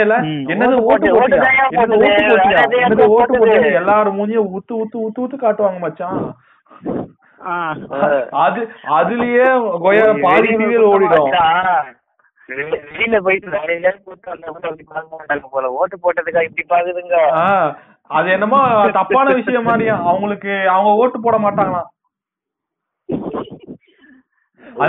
என்னது 0.52 0.74
ஓட்டு 0.80 1.14
ஓட்டு 1.16 1.36
போட்டு- 1.36 1.40
போட்டியா? 1.40 2.64
என்னது 2.82 3.06
ஓட்டு 3.06 3.36
போட்டியா? 3.38 3.72
எல்லாரும் 3.72 4.16
மூஞ்சியும் 4.18 4.50
ஊத்து 4.56 4.76
ஊத்து 4.76 4.98
ஊத்து 4.98 5.20
ஊத்து 5.20 5.36
காட்டுவாங்க 5.36 5.78
மச்சான். 5.78 6.36
அது 8.30 8.60
அதுலயே 8.88 9.48
கொய்யா 9.80 10.06
பாதி 10.22 10.48
சீரியல் 10.48 10.88
ஓடிடும். 10.92 11.30
வெளியில 12.48 13.20
போயிட்டு 13.20 13.50
போல. 15.50 15.70
ஓட்டு 15.70 15.96
போட்டதுக்கா 15.96 16.42
இப்படி 16.42 16.64
பாக்குதுங்க 16.68 17.16
அது 18.08 18.30
என்னமோ 18.30 18.88
தப்பான 18.92 19.34
விஷயம் 19.34 19.62
மாதிரியா? 19.62 19.94
அவங்களுக்கு 20.02 20.68
அவங்க 20.68 20.90
ஓட்டு 20.90 21.20
போட 21.20 21.38
மாட்டாங்களாம். 21.38 21.88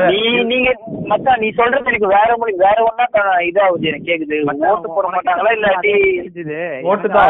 நீ 0.09 0.21
நீங்க 0.43 0.69
மச்சான் 1.05 1.39
நீ 1.39 1.49
சொல்றது 1.51 1.85
எனக்கு 1.85 2.07
வேற 2.07 2.35
மொழி 2.37 2.53
வேற 2.57 2.77
க- 3.11 3.41
இதாகுது 3.41 3.87
எனக்கு 3.87 4.09
கேக்குது. 4.11 4.43
மச்சான், 4.43 4.69
ஓட்டு 4.69 4.87
போட 4.87 5.07
மாட்டாங்களா? 5.09 5.53
இல்லாட்டி. 5.57 5.93
ஓட்டுதா 6.83 7.25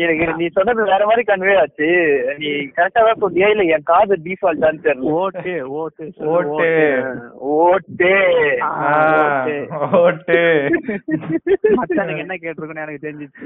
எனக்கு 0.00 0.34
நீ 0.36 0.46
சொன்னது 0.46 0.84
வேற 0.84 1.06
மாதிரி 1.06 1.22
கன்வே 1.22 1.58
ஆச்சு. 1.58 1.88
நீ 2.38 2.48
கரெக்டா 2.76 3.00
தான் 3.00 3.20
சொல்றியா? 3.20 3.48
இல்ல 3.48 3.62
என் 3.68 3.82
காது 3.84 4.16
டிஃபால்ட்டான்னு 4.24 4.84
தெரியல. 4.84 5.10
ஓட்டு 5.16 5.52
ஓட்டு 5.70 6.04
ஓட்டு 6.28 6.68
ஓட்டே. 7.56 8.12
ஓட்டு. 9.14 9.56
ஓட்டு. 10.00 10.40
மச்சானுக்கு 11.76 12.24
என்ன 12.24 12.36
கேட்டிருக்குன்னு 12.36 12.84
எனக்கு 12.84 13.06
தெரிஞ்சிச்சு. 13.06 13.44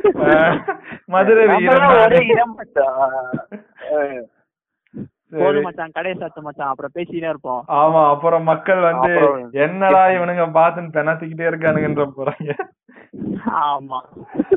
மதுரை 1.06 1.46
ஒரே. 1.46 2.26
இடம் 2.26 2.54
மச்சான் 2.54 3.04
போதும் 5.38 5.62
மச்சான் 5.62 5.94
கடையை 5.94 6.16
சாத்து 6.18 6.40
மச்சான் 6.42 6.68
அப்புறம் 6.68 6.94
பேசினே 6.94 7.28
இருப்போம். 7.32 7.62
ஆமா 7.80 8.02
அப்புறம் 8.10 8.42
மக்கள் 8.42 8.80
வந்து 8.80 9.12
என்னடா 9.66 10.02
இவனுங்க 10.08 10.46
பாத்துன்னு 10.58 10.96
பெணாத்திக்கிட்டே 10.98 11.48
இருக்கானுங்கன்ற 11.50 12.06
போறாங்க. 12.18 12.50
ஆமா. 13.46 14.00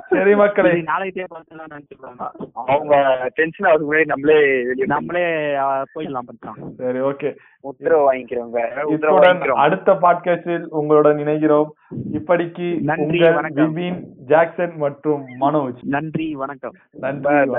சரி 0.10 0.36
மக்களே. 0.36 0.82
நாளைக்கு 0.82 1.26
பார்த்துலாம் 1.30 1.72
நினைச்சுக்கோங்க. 1.72 2.32
அவங்க 2.54 3.26
டென்ஷன் 3.34 3.70
ஆகுது 3.70 3.94
முன்னாடி 3.94 4.06
நம்மளே 4.06 4.40
வெளியே 4.40 4.86
நம்மளே 4.86 5.26
போயிடலாம் 5.96 6.26
மச்சான் 6.26 6.58
சரி 6.78 7.00
ஓகே 7.00 7.36
உத்தரவு 7.62 8.14
வாங்கிக்கிறோங்க. 8.14 8.58
அடுத்த 9.48 9.94
பாட்காஸ்டில் 9.94 10.64
உங்களுடன் 10.70 11.18
இணைகிறோம் 11.18 11.68
இப்படிக்கு 12.14 12.82
நன்றி, 12.82 13.20
வணக்கம். 13.20 13.76
விபின் 13.76 14.04
ஜாக்சன் 14.28 14.78
மற்றும் 14.78 15.26
மனோஜ். 15.40 15.78
நன்றி 15.84 16.36
வணக்கம். 16.36 16.76
நன்றி 16.92 17.52